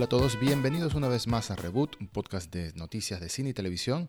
Hola 0.00 0.06
a 0.06 0.08
todos, 0.08 0.40
bienvenidos 0.40 0.94
una 0.94 1.08
vez 1.08 1.26
más 1.26 1.50
a 1.50 1.56
Reboot, 1.56 2.00
un 2.00 2.08
podcast 2.08 2.50
de 2.50 2.72
noticias 2.72 3.20
de 3.20 3.28
cine 3.28 3.50
y 3.50 3.52
televisión. 3.52 4.08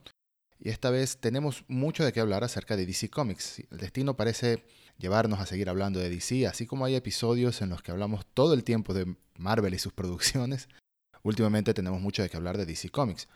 Y 0.58 0.70
esta 0.70 0.88
vez 0.88 1.18
tenemos 1.18 1.66
mucho 1.68 2.02
de 2.02 2.14
qué 2.14 2.20
hablar 2.20 2.44
acerca 2.44 2.78
de 2.78 2.86
DC 2.86 3.10
Comics. 3.10 3.62
El 3.70 3.76
destino 3.76 4.16
parece 4.16 4.64
llevarnos 4.96 5.38
a 5.38 5.44
seguir 5.44 5.68
hablando 5.68 6.00
de 6.00 6.08
DC, 6.08 6.46
así 6.46 6.64
como 6.64 6.86
hay 6.86 6.94
episodios 6.94 7.60
en 7.60 7.68
los 7.68 7.82
que 7.82 7.90
hablamos 7.92 8.24
todo 8.32 8.54
el 8.54 8.64
tiempo 8.64 8.94
de 8.94 9.16
Marvel 9.36 9.74
y 9.74 9.78
sus 9.78 9.92
producciones. 9.92 10.66
Últimamente 11.24 11.74
tenemos 11.74 12.00
mucho 12.00 12.22
de 12.22 12.30
qué 12.30 12.38
hablar 12.38 12.56
de 12.56 12.64
DC 12.64 12.88
Comics. 12.88 13.28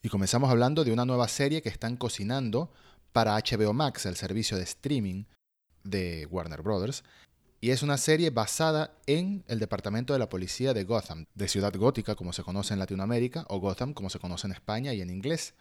Y 0.00 0.08
comenzamos 0.08 0.50
hablando 0.50 0.84
de 0.84 0.92
una 0.92 1.04
nueva 1.04 1.26
serie 1.26 1.62
que 1.62 1.68
están 1.68 1.96
cocinando 1.96 2.70
para 3.12 3.34
HBO 3.34 3.72
Max, 3.72 4.06
el 4.06 4.14
servicio 4.14 4.56
de 4.56 4.62
streaming 4.62 5.24
de 5.82 6.28
Warner 6.30 6.62
Brothers, 6.62 7.02
y 7.64 7.70
es 7.70 7.82
una 7.82 7.96
serie 7.96 8.28
basada 8.28 8.90
en 9.06 9.42
el 9.48 9.58
departamento 9.58 10.12
de 10.12 10.18
la 10.18 10.28
policía 10.28 10.74
de 10.74 10.84
Gotham, 10.84 11.24
de 11.34 11.48
Ciudad 11.48 11.72
Gótica 11.74 12.14
como 12.14 12.34
se 12.34 12.42
conoce 12.42 12.74
en 12.74 12.78
Latinoamérica, 12.78 13.46
o 13.48 13.58
Gotham 13.58 13.94
como 13.94 14.10
se 14.10 14.18
conoce 14.18 14.46
en 14.46 14.52
España 14.52 14.92
y 14.92 15.00
en 15.00 15.08
inglés. 15.08 15.54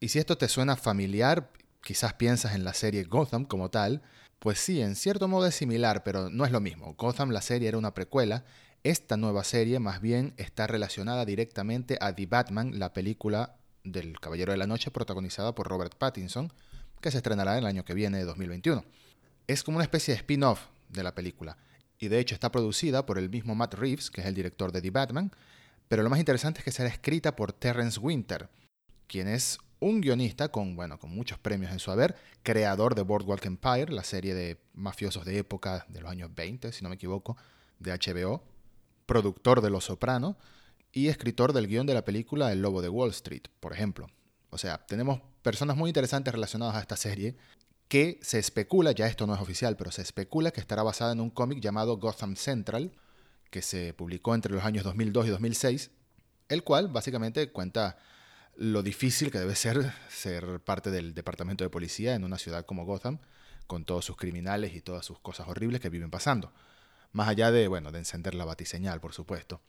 Y 0.00 0.08
si 0.08 0.18
esto 0.18 0.38
te 0.38 0.48
suena 0.48 0.76
familiar, 0.76 1.50
quizás 1.82 2.14
piensas 2.14 2.54
en 2.54 2.64
la 2.64 2.72
serie 2.72 3.04
Gotham 3.04 3.44
como 3.44 3.68
tal, 3.68 4.00
pues 4.38 4.60
sí, 4.60 4.80
en 4.80 4.96
cierto 4.96 5.28
modo 5.28 5.46
es 5.46 5.54
similar, 5.54 6.04
pero 6.04 6.30
no 6.30 6.46
es 6.46 6.52
lo 6.52 6.60
mismo. 6.60 6.94
Gotham, 6.94 7.28
la 7.28 7.42
serie, 7.42 7.68
era 7.68 7.76
una 7.76 7.92
precuela. 7.92 8.46
Esta 8.82 9.18
nueva 9.18 9.44
serie 9.44 9.78
más 9.78 10.00
bien 10.00 10.32
está 10.38 10.66
relacionada 10.66 11.26
directamente 11.26 11.98
a 12.00 12.14
The 12.14 12.24
Batman, 12.24 12.78
la 12.78 12.94
película 12.94 13.56
del 13.84 14.18
Caballero 14.20 14.52
de 14.52 14.58
la 14.58 14.66
Noche 14.66 14.90
protagonizada 14.90 15.54
por 15.54 15.68
Robert 15.68 15.96
Pattinson, 15.98 16.50
que 17.02 17.10
se 17.10 17.18
estrenará 17.18 17.58
el 17.58 17.66
año 17.66 17.84
que 17.84 17.92
viene, 17.92 18.24
2021. 18.24 18.86
Es 19.48 19.62
como 19.62 19.76
una 19.76 19.84
especie 19.84 20.14
de 20.14 20.20
spin-off 20.20 20.60
de 20.88 21.02
la 21.02 21.14
película. 21.14 21.56
Y 21.98 22.08
de 22.08 22.18
hecho 22.18 22.34
está 22.34 22.50
producida 22.52 23.06
por 23.06 23.18
el 23.18 23.30
mismo 23.30 23.54
Matt 23.54 23.74
Reeves, 23.74 24.10
que 24.10 24.20
es 24.20 24.26
el 24.26 24.34
director 24.34 24.72
de 24.72 24.82
The 24.82 24.90
Batman, 24.90 25.32
pero 25.88 26.02
lo 26.02 26.10
más 26.10 26.18
interesante 26.18 26.60
es 26.60 26.64
que 26.64 26.72
será 26.72 26.88
escrita 26.88 27.36
por 27.36 27.52
Terrence 27.52 27.98
Winter, 28.00 28.48
quien 29.06 29.28
es 29.28 29.58
un 29.78 30.00
guionista 30.00 30.48
con, 30.48 30.74
bueno, 30.74 30.98
con 30.98 31.10
muchos 31.10 31.38
premios 31.38 31.70
en 31.70 31.78
su 31.78 31.90
haber, 31.90 32.16
creador 32.42 32.94
de 32.94 33.02
Boardwalk 33.02 33.44
Empire, 33.44 33.92
la 33.92 34.04
serie 34.04 34.34
de 34.34 34.58
mafiosos 34.74 35.24
de 35.24 35.38
época 35.38 35.86
de 35.88 36.00
los 36.00 36.10
años 36.10 36.34
20, 36.34 36.72
si 36.72 36.82
no 36.82 36.88
me 36.88 36.96
equivoco, 36.96 37.36
de 37.78 37.92
HBO, 37.92 38.42
productor 39.06 39.60
de 39.60 39.70
Los 39.70 39.84
Soprano 39.84 40.36
y 40.92 41.08
escritor 41.08 41.52
del 41.52 41.68
guion 41.68 41.86
de 41.86 41.94
la 41.94 42.04
película 42.04 42.52
El 42.52 42.62
Lobo 42.62 42.82
de 42.82 42.88
Wall 42.88 43.10
Street, 43.10 43.44
por 43.60 43.72
ejemplo. 43.72 44.08
O 44.50 44.58
sea, 44.58 44.78
tenemos 44.78 45.20
personas 45.42 45.76
muy 45.76 45.90
interesantes 45.90 46.32
relacionadas 46.32 46.76
a 46.76 46.80
esta 46.80 46.96
serie 46.96 47.36
que 47.88 48.18
se 48.22 48.38
especula, 48.38 48.92
ya 48.92 49.06
esto 49.06 49.26
no 49.26 49.34
es 49.34 49.40
oficial, 49.40 49.76
pero 49.76 49.90
se 49.90 50.02
especula 50.02 50.50
que 50.50 50.60
estará 50.60 50.82
basada 50.82 51.12
en 51.12 51.20
un 51.20 51.30
cómic 51.30 51.60
llamado 51.60 51.98
Gotham 51.98 52.36
Central, 52.36 52.92
que 53.50 53.62
se 53.62 53.94
publicó 53.94 54.34
entre 54.34 54.52
los 54.52 54.64
años 54.64 54.84
2002 54.84 55.26
y 55.26 55.30
2006, 55.30 55.90
el 56.48 56.64
cual 56.64 56.88
básicamente 56.88 57.50
cuenta 57.52 57.96
lo 58.56 58.82
difícil 58.82 59.30
que 59.30 59.38
debe 59.38 59.54
ser 59.54 59.92
ser 60.08 60.60
parte 60.60 60.90
del 60.90 61.14
departamento 61.14 61.62
de 61.62 61.70
policía 61.70 62.14
en 62.14 62.24
una 62.24 62.38
ciudad 62.38 62.64
como 62.64 62.84
Gotham, 62.84 63.18
con 63.66 63.84
todos 63.84 64.04
sus 64.04 64.16
criminales 64.16 64.74
y 64.74 64.80
todas 64.80 65.04
sus 65.04 65.18
cosas 65.20 65.48
horribles 65.48 65.80
que 65.80 65.90
viven 65.90 66.10
pasando. 66.10 66.52
Más 67.12 67.28
allá 67.28 67.50
de, 67.50 67.68
bueno, 67.68 67.92
de 67.92 67.98
encender 67.98 68.34
la 68.34 68.44
batiseñal, 68.44 69.00
por 69.00 69.12
supuesto. 69.12 69.60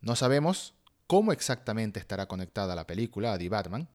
No 0.00 0.16
sabemos 0.16 0.74
cómo 1.06 1.32
exactamente 1.32 1.98
estará 1.98 2.26
conectada 2.26 2.74
la 2.74 2.86
película 2.86 3.32
a 3.32 3.38
The 3.38 3.48
Batman, 3.48 3.88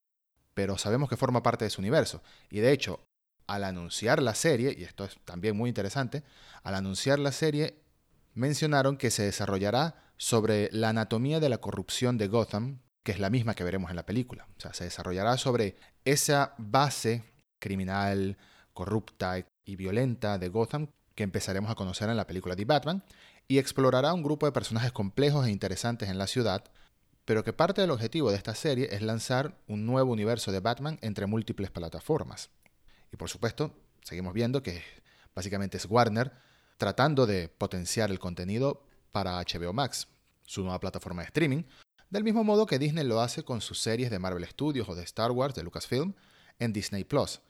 pero 0.53 0.77
sabemos 0.77 1.09
que 1.09 1.17
forma 1.17 1.43
parte 1.43 1.65
de 1.65 1.71
su 1.71 1.81
universo. 1.81 2.21
Y 2.49 2.59
de 2.59 2.71
hecho, 2.71 3.05
al 3.47 3.63
anunciar 3.63 4.21
la 4.21 4.35
serie, 4.35 4.75
y 4.77 4.83
esto 4.83 5.05
es 5.05 5.17
también 5.25 5.55
muy 5.55 5.69
interesante, 5.69 6.23
al 6.63 6.75
anunciar 6.75 7.19
la 7.19 7.31
serie 7.31 7.79
mencionaron 8.33 8.97
que 8.97 9.11
se 9.11 9.23
desarrollará 9.23 9.95
sobre 10.17 10.69
la 10.71 10.89
anatomía 10.89 11.39
de 11.39 11.49
la 11.49 11.59
corrupción 11.59 12.17
de 12.17 12.27
Gotham, 12.27 12.79
que 13.03 13.11
es 13.11 13.19
la 13.19 13.29
misma 13.29 13.53
que 13.53 13.63
veremos 13.63 13.89
en 13.89 13.97
la 13.97 14.05
película. 14.05 14.47
O 14.57 14.59
sea, 14.59 14.73
se 14.73 14.85
desarrollará 14.85 15.37
sobre 15.37 15.75
esa 16.05 16.55
base 16.57 17.23
criminal, 17.59 18.37
corrupta 18.73 19.45
y 19.65 19.75
violenta 19.75 20.37
de 20.37 20.49
Gotham 20.49 20.87
que 21.15 21.23
empezaremos 21.23 21.69
a 21.69 21.75
conocer 21.75 22.09
en 22.09 22.17
la 22.17 22.27
película 22.27 22.55
de 22.55 22.65
Batman, 22.65 23.03
y 23.47 23.57
explorará 23.59 24.13
un 24.13 24.23
grupo 24.23 24.45
de 24.45 24.51
personajes 24.51 24.91
complejos 24.91 25.45
e 25.45 25.51
interesantes 25.51 26.09
en 26.09 26.17
la 26.17 26.27
ciudad, 26.27 26.63
pero 27.25 27.43
que 27.43 27.53
parte 27.53 27.81
del 27.81 27.91
objetivo 27.91 28.31
de 28.31 28.37
esta 28.37 28.55
serie 28.55 28.89
es 28.91 29.01
lanzar 29.01 29.57
un 29.67 29.85
nuevo 29.85 30.11
universo 30.11 30.51
de 30.51 30.59
Batman 30.59 30.97
entre 31.01 31.27
múltiples 31.27 31.69
plataformas. 31.69 32.49
Y 33.13 33.15
por 33.15 33.29
supuesto, 33.29 33.71
seguimos 34.01 34.33
viendo 34.33 34.63
que 34.63 34.83
básicamente 35.35 35.77
es 35.77 35.85
Warner 35.85 36.33
tratando 36.77 37.27
de 37.27 37.47
potenciar 37.47 38.09
el 38.09 38.17
contenido 38.17 38.83
para 39.11 39.39
HBO 39.39 39.71
Max, 39.71 40.07
su 40.43 40.63
nueva 40.63 40.79
plataforma 40.79 41.21
de 41.21 41.27
streaming, 41.27 41.63
del 42.09 42.23
mismo 42.23 42.43
modo 42.43 42.65
que 42.65 42.79
Disney 42.79 43.05
lo 43.05 43.21
hace 43.21 43.43
con 43.43 43.61
sus 43.61 43.79
series 43.79 44.09
de 44.09 44.17
Marvel 44.17 44.45
Studios 44.45 44.89
o 44.89 44.95
de 44.95 45.03
Star 45.03 45.29
Wars 45.29 45.53
de 45.53 45.61
Lucasfilm 45.61 46.15
en 46.57 46.73
Disney 46.73 47.03
Plus. 47.03 47.41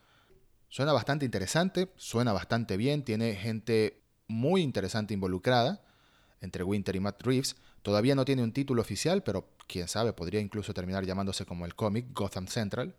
Suena 0.67 0.91
bastante 0.91 1.23
interesante, 1.23 1.93
suena 1.95 2.33
bastante 2.33 2.75
bien, 2.75 3.05
tiene 3.05 3.33
gente 3.35 4.03
muy 4.27 4.61
interesante 4.61 5.13
involucrada 5.13 5.81
entre 6.41 6.65
Winter 6.65 6.95
y 6.95 6.99
Matt 6.99 7.21
Reeves. 7.21 7.55
Todavía 7.83 8.15
no 8.15 8.25
tiene 8.25 8.43
un 8.43 8.51
título 8.51 8.81
oficial, 8.81 9.23
pero 9.23 9.47
quién 9.67 9.87
sabe, 9.87 10.11
podría 10.11 10.41
incluso 10.41 10.73
terminar 10.73 11.05
llamándose 11.05 11.45
como 11.45 11.65
el 11.65 11.73
cómic 11.73 12.07
Gotham 12.11 12.47
Central 12.47 12.95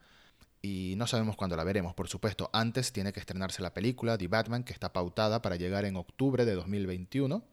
y 0.65 0.95
no 0.97 1.07
sabemos 1.07 1.37
cuándo 1.37 1.59
la 1.59 1.65
veremos, 1.65 1.93
por 1.93 2.09
supuesto. 2.09 2.49
Antes 2.55 2.91
tiene 2.91 3.13
que 3.13 3.21
estrenarse 3.21 3.61
la 3.61 3.75
película 3.75 4.17
The 4.17 4.29
Batman, 4.29 4.65
que 4.65 4.73
está 4.73 4.95
pautada 4.95 5.43
para 5.43 5.57
llegar 5.57 5.85
en 5.85 5.95
octubre 5.95 6.47
de 6.47 6.55
2021, 6.55 7.45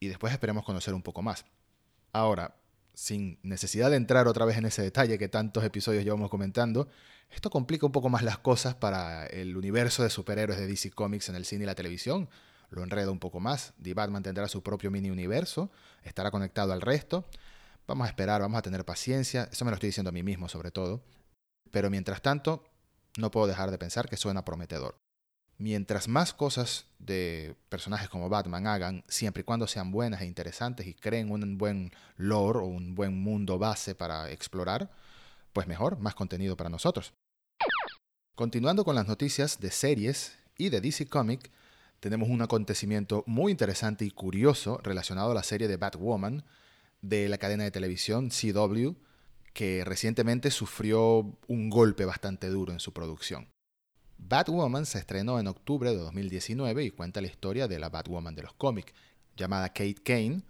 y 0.00 0.08
después 0.08 0.32
esperemos 0.32 0.64
conocer 0.64 0.94
un 0.94 1.02
poco 1.02 1.20
más. 1.20 1.44
Ahora, 2.14 2.56
sin 2.94 3.38
necesidad 3.42 3.90
de 3.90 3.96
entrar 3.96 4.28
otra 4.28 4.46
vez 4.46 4.56
en 4.56 4.64
ese 4.64 4.80
detalle 4.80 5.18
que 5.18 5.28
tantos 5.28 5.62
episodios 5.62 6.04
llevamos 6.04 6.30
comentando, 6.30 6.88
esto 7.28 7.50
complica 7.50 7.84
un 7.84 7.92
poco 7.92 8.08
más 8.08 8.22
las 8.22 8.38
cosas 8.38 8.74
para 8.74 9.26
el 9.26 9.58
universo 9.58 10.02
de 10.02 10.08
superhéroes 10.08 10.58
de 10.58 10.66
DC 10.66 10.90
Comics 10.92 11.28
en 11.28 11.34
el 11.34 11.44
cine 11.44 11.64
y 11.64 11.66
la 11.66 11.74
televisión. 11.74 12.30
Lo 12.70 12.82
enreda 12.82 13.10
un 13.10 13.18
poco 13.18 13.40
más. 13.40 13.74
The 13.82 13.92
Batman 13.92 14.22
tendrá 14.22 14.48
su 14.48 14.62
propio 14.62 14.90
mini 14.90 15.10
universo, 15.10 15.70
estará 16.02 16.30
conectado 16.30 16.72
al 16.72 16.80
resto. 16.80 17.26
Vamos 17.86 18.06
a 18.06 18.08
esperar, 18.08 18.40
vamos 18.40 18.58
a 18.58 18.62
tener 18.62 18.86
paciencia. 18.86 19.50
Eso 19.52 19.66
me 19.66 19.70
lo 19.70 19.74
estoy 19.74 19.88
diciendo 19.88 20.08
a 20.08 20.12
mí 20.12 20.22
mismo, 20.22 20.48
sobre 20.48 20.70
todo. 20.70 21.02
Pero 21.74 21.90
mientras 21.90 22.22
tanto, 22.22 22.62
no 23.18 23.32
puedo 23.32 23.48
dejar 23.48 23.72
de 23.72 23.78
pensar 23.78 24.08
que 24.08 24.16
suena 24.16 24.44
prometedor. 24.44 24.96
Mientras 25.58 26.06
más 26.06 26.32
cosas 26.32 26.86
de 27.00 27.56
personajes 27.68 28.08
como 28.08 28.28
Batman 28.28 28.68
hagan, 28.68 29.04
siempre 29.08 29.40
y 29.40 29.44
cuando 29.44 29.66
sean 29.66 29.90
buenas 29.90 30.20
e 30.20 30.26
interesantes 30.26 30.86
y 30.86 30.94
creen 30.94 31.32
un 31.32 31.58
buen 31.58 31.90
lore 32.16 32.60
o 32.60 32.66
un 32.66 32.94
buen 32.94 33.20
mundo 33.20 33.58
base 33.58 33.96
para 33.96 34.30
explorar, 34.30 34.88
pues 35.52 35.66
mejor, 35.66 35.98
más 35.98 36.14
contenido 36.14 36.56
para 36.56 36.70
nosotros. 36.70 37.12
Continuando 38.36 38.84
con 38.84 38.94
las 38.94 39.08
noticias 39.08 39.58
de 39.58 39.72
series 39.72 40.38
y 40.56 40.68
de 40.68 40.80
DC 40.80 41.08
Comic, 41.08 41.50
tenemos 41.98 42.28
un 42.28 42.40
acontecimiento 42.40 43.24
muy 43.26 43.50
interesante 43.50 44.04
y 44.04 44.12
curioso 44.12 44.78
relacionado 44.84 45.32
a 45.32 45.34
la 45.34 45.42
serie 45.42 45.66
de 45.66 45.76
Batwoman 45.76 46.44
de 47.02 47.28
la 47.28 47.38
cadena 47.38 47.64
de 47.64 47.72
televisión 47.72 48.30
CW, 48.30 48.94
que 49.54 49.84
recientemente 49.84 50.50
sufrió 50.50 51.32
un 51.46 51.70
golpe 51.70 52.04
bastante 52.04 52.48
duro 52.48 52.72
en 52.72 52.80
su 52.80 52.92
producción. 52.92 53.48
Batwoman 54.18 54.84
se 54.84 54.98
estrenó 54.98 55.38
en 55.38 55.46
octubre 55.46 55.90
de 55.90 55.96
2019 55.96 56.84
y 56.84 56.90
cuenta 56.90 57.20
la 57.20 57.28
historia 57.28 57.68
de 57.68 57.78
la 57.78 57.88
Batwoman 57.88 58.34
de 58.34 58.42
los 58.42 58.54
cómics, 58.54 58.92
llamada 59.36 59.68
Kate 59.68 60.02
Kane, 60.04 60.42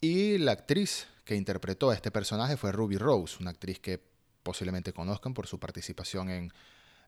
y 0.00 0.38
la 0.38 0.52
actriz 0.52 1.08
que 1.24 1.34
interpretó 1.34 1.90
a 1.90 1.94
este 1.94 2.10
personaje 2.10 2.56
fue 2.56 2.72
Ruby 2.72 2.98
Rose, 2.98 3.36
una 3.40 3.50
actriz 3.50 3.80
que 3.80 4.00
posiblemente 4.42 4.92
conozcan 4.92 5.34
por 5.34 5.48
su 5.48 5.58
participación 5.58 6.30
en 6.30 6.52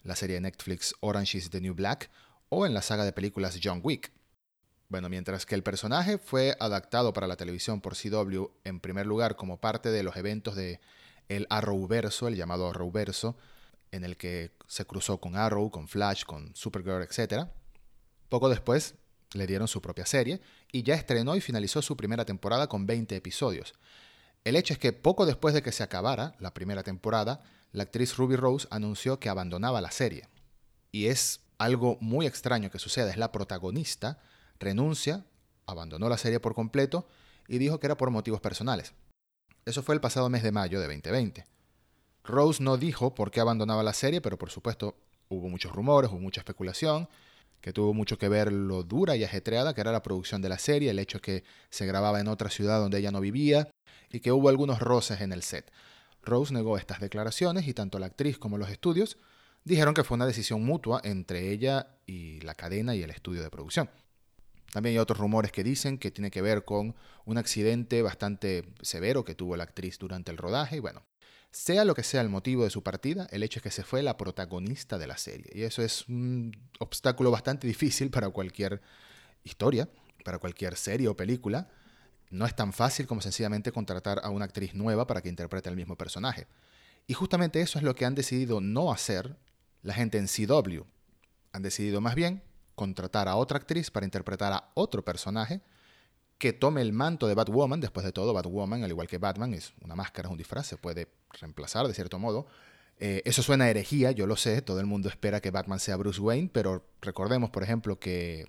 la 0.03 0.16
serie 0.16 0.34
de 0.34 0.41
Netflix 0.41 0.94
Orange 1.00 1.38
is 1.38 1.50
the 1.50 1.60
New 1.60 1.75
Black 1.75 2.10
o 2.48 2.66
en 2.66 2.75
la 2.75 2.82
saga 2.82 3.04
de 3.04 3.12
películas 3.12 3.60
John 3.62 3.81
Wick. 3.84 4.10
Bueno, 4.89 5.09
mientras 5.09 5.45
que 5.45 5.54
el 5.54 5.63
personaje 5.63 6.18
fue 6.18 6.57
adaptado 6.59 7.13
para 7.13 7.27
la 7.27 7.36
televisión 7.36 7.80
por 7.80 7.95
CW 7.95 8.47
en 8.65 8.80
primer 8.80 9.07
lugar 9.07 9.36
como 9.36 9.60
parte 9.60 9.91
de 9.91 10.03
los 10.03 10.16
eventos 10.16 10.57
de 10.57 10.80
el 11.28 11.47
Arrowverso, 11.51 12.28
el 12.28 12.36
llamado 12.36 12.69
Arrowverso, 12.69 13.36
en 13.91 14.04
el 14.04 14.16
que 14.16 14.53
se 14.66 14.84
cruzó 14.84 15.19
con 15.19 15.36
Arrow, 15.36 15.71
con 15.71 15.89
Flash, 15.89 16.25
con 16.25 16.54
Supergirl, 16.54 17.03
etc. 17.03 17.48
Poco 18.28 18.48
después 18.48 18.95
le 19.33 19.47
dieron 19.47 19.69
su 19.69 19.80
propia 19.83 20.07
serie 20.07 20.41
y 20.72 20.83
ya 20.83 20.95
estrenó 20.95 21.36
y 21.36 21.41
finalizó 21.41 21.83
su 21.83 21.97
primera 21.97 22.25
temporada 22.25 22.69
con 22.69 22.86
20 22.86 23.16
episodios. 23.16 23.75
El 24.45 24.57
hecho 24.57 24.72
es 24.72 24.78
que 24.78 24.92
poco 24.92 25.27
después 25.27 25.54
de 25.54 25.63
que 25.63 25.72
se 25.72 25.83
acabara 25.83 26.34
la 26.39 26.54
primera 26.54 26.83
temporada, 26.83 27.42
la 27.72 27.84
actriz 27.84 28.16
Ruby 28.16 28.36
Rose 28.36 28.66
anunció 28.71 29.19
que 29.21 29.28
abandonaba 29.28 29.80
la 29.80 29.91
serie. 29.91 30.28
Y 30.91 31.07
es 31.07 31.41
algo 31.59 31.98
muy 32.01 32.27
extraño 32.27 32.71
que 32.71 32.78
suceda, 32.78 33.10
es 33.10 33.19
la 33.19 33.33
protagonista, 33.33 34.19
renuncia, 34.59 35.25
abandonó 35.66 36.09
la 36.09 36.16
serie 36.16 36.41
por 36.41 36.54
completo 36.54 37.07
y 37.47 37.59
dijo 37.59 37.78
que 37.78 37.86
era 37.86 37.97
por 37.97 38.10
motivos 38.10 38.41
personales. 38.41 38.95
Eso 39.68 39.82
fue 39.82 39.94
el 39.94 40.00
pasado 40.00 40.30
mes 40.30 40.42
de 40.42 40.50
mayo 40.50 40.80
de 40.80 40.86
2020. 40.86 41.47
Rose 42.24 42.62
no 42.62 42.78
dijo 42.78 43.15
por 43.15 43.30
qué 43.30 43.41
abandonaba 43.41 43.82
la 43.82 43.92
serie, 43.92 44.22
pero 44.22 44.38
por 44.38 44.48
supuesto 44.48 44.97
hubo 45.28 45.50
muchos 45.50 45.72
rumores, 45.72 46.10
hubo 46.10 46.20
mucha 46.20 46.41
especulación, 46.41 47.06
que 47.60 47.74
tuvo 47.74 47.92
mucho 47.92 48.16
que 48.16 48.30
ver 48.30 48.50
lo 48.50 48.82
dura 48.82 49.15
y 49.15 49.24
ajetreada 49.24 49.74
que 49.74 49.82
era 49.82 49.92
la 49.92 50.03
producción 50.03 50.41
de 50.41 50.48
la 50.48 50.56
serie, 50.56 50.88
el 50.88 50.98
hecho 50.98 51.20
que 51.20 51.44
se 51.68 51.84
grababa 51.84 52.18
en 52.18 52.28
otra 52.28 52.48
ciudad 52.48 52.80
donde 52.80 52.97
ella 52.97 53.10
no 53.10 53.20
vivía, 53.20 53.68
y 54.10 54.20
que 54.20 54.32
hubo 54.32 54.48
algunos 54.48 54.80
roces 54.80 55.20
en 55.20 55.32
el 55.34 55.42
set. 55.42 55.70
Rose 56.22 56.54
negó 56.54 56.78
estas 56.78 57.00
declaraciones 57.00 57.68
y 57.68 57.74
tanto 57.74 57.98
la 57.98 58.06
actriz 58.06 58.38
como 58.38 58.56
los 58.56 58.70
estudios 58.70 59.18
dijeron 59.65 59.92
que 59.92 60.03
fue 60.03 60.15
una 60.15 60.24
decisión 60.24 60.65
mutua 60.65 61.03
entre 61.04 61.50
ella 61.53 61.88
y 62.06 62.41
la 62.41 62.54
cadena 62.54 62.94
y 62.94 63.03
el 63.03 63.10
estudio 63.10 63.42
de 63.42 63.50
producción. 63.50 63.91
También 64.72 64.94
hay 64.94 64.98
otros 64.98 65.18
rumores 65.18 65.50
que 65.50 65.65
dicen 65.65 65.98
que 65.98 66.10
tiene 66.10 66.30
que 66.30 66.42
ver 66.42 66.65
con 66.65 66.94
un 67.24 67.38
accidente 67.38 68.03
bastante 68.03 68.65
severo 68.82 69.24
que 69.24 69.34
tuvo 69.34 69.56
la 69.56 69.65
actriz 69.65 69.98
durante 69.98 70.30
el 70.30 70.36
rodaje. 70.36 70.76
Y 70.76 70.80
bueno, 70.80 71.04
sea 71.50 71.84
lo 71.84 71.94
que 71.94 72.03
sea 72.03 72.20
el 72.20 72.28
motivo 72.28 72.65
de 72.65 72.70
su 72.70 72.82
partida, 72.82 73.26
el 73.30 73.42
hecho 73.42 73.60
es 73.60 73.62
que 73.62 73.70
se 73.70 73.82
fue 73.82 74.03
la 74.03 74.16
protagonista 74.16 74.98
de 74.98 75.06
la 75.06 75.16
serie. 75.16 75.50
Y 75.54 75.62
eso 75.62 75.82
es 75.82 76.06
un 76.09 76.53
obstáculo 76.78 77.30
bastante 77.30 77.66
difícil 77.66 78.10
para 78.10 78.28
cualquier 78.28 78.82
historia, 79.44 79.88
para 80.24 80.38
cualquier 80.38 80.76
serie 80.76 81.09
o 81.09 81.16
película. 81.16 81.68
No 82.30 82.44
es 82.44 82.54
tan 82.54 82.74
fácil 82.74 83.06
como 83.06 83.22
sencillamente 83.22 83.72
contratar 83.72 84.20
a 84.22 84.28
una 84.28 84.44
actriz 84.44 84.74
nueva 84.74 85.06
para 85.06 85.22
que 85.22 85.30
interprete 85.30 85.70
el 85.70 85.76
mismo 85.76 85.97
personaje. 85.97 86.47
Y 87.06 87.15
justamente 87.15 87.62
eso 87.62 87.78
es 87.78 87.84
lo 87.84 87.94
que 87.94 88.04
han 88.04 88.15
decidido 88.15 88.60
no 88.60 88.92
hacer 88.92 89.38
la 89.82 89.94
gente 89.94 90.18
en 90.18 90.26
CW. 90.26 90.82
Han 91.53 91.62
decidido 91.62 92.03
más 92.03 92.15
bien 92.15 92.42
contratar 92.78 93.28
a 93.28 93.36
otra 93.36 93.59
actriz 93.59 93.91
para 93.91 94.07
interpretar 94.07 94.54
a 94.54 94.71
otro 94.72 95.04
personaje 95.04 95.60
que 96.39 96.53
tome 96.53 96.80
el 96.80 96.92
manto 96.92 97.27
de 97.27 97.34
Batwoman. 97.34 97.80
Después 97.80 98.07
de 98.07 98.13
todo, 98.13 98.33
Batwoman, 98.33 98.84
al 98.84 98.91
igual 98.91 99.09
que 99.09 99.19
Batman, 99.19 99.53
es 99.53 99.75
una 99.83 99.97
máscara, 99.97 100.28
es 100.28 100.33
un 100.33 100.39
disfraz, 100.39 100.66
se 100.66 100.77
puede 100.77 101.09
reemplazar 101.41 101.86
de 101.86 101.95
cierto 101.95 102.19
modo. 102.19 102.47
Eh, 103.01 103.22
eso 103.25 103.42
suena 103.42 103.65
a 103.66 103.71
herejía, 103.71 104.13
yo 104.13 104.27
lo 104.27 104.36
sé, 104.36 104.63
todo 104.63 104.80
el 104.80 104.86
mundo 104.86 105.09
espera 105.09 105.41
que 105.41 105.51
Batman 105.51 105.80
sea 105.80 105.97
Bruce 105.97 106.21
Wayne, 106.21 106.51
pero 106.53 106.84
recordemos, 107.01 107.51
por 107.51 107.63
ejemplo, 107.63 107.98
que 107.98 108.47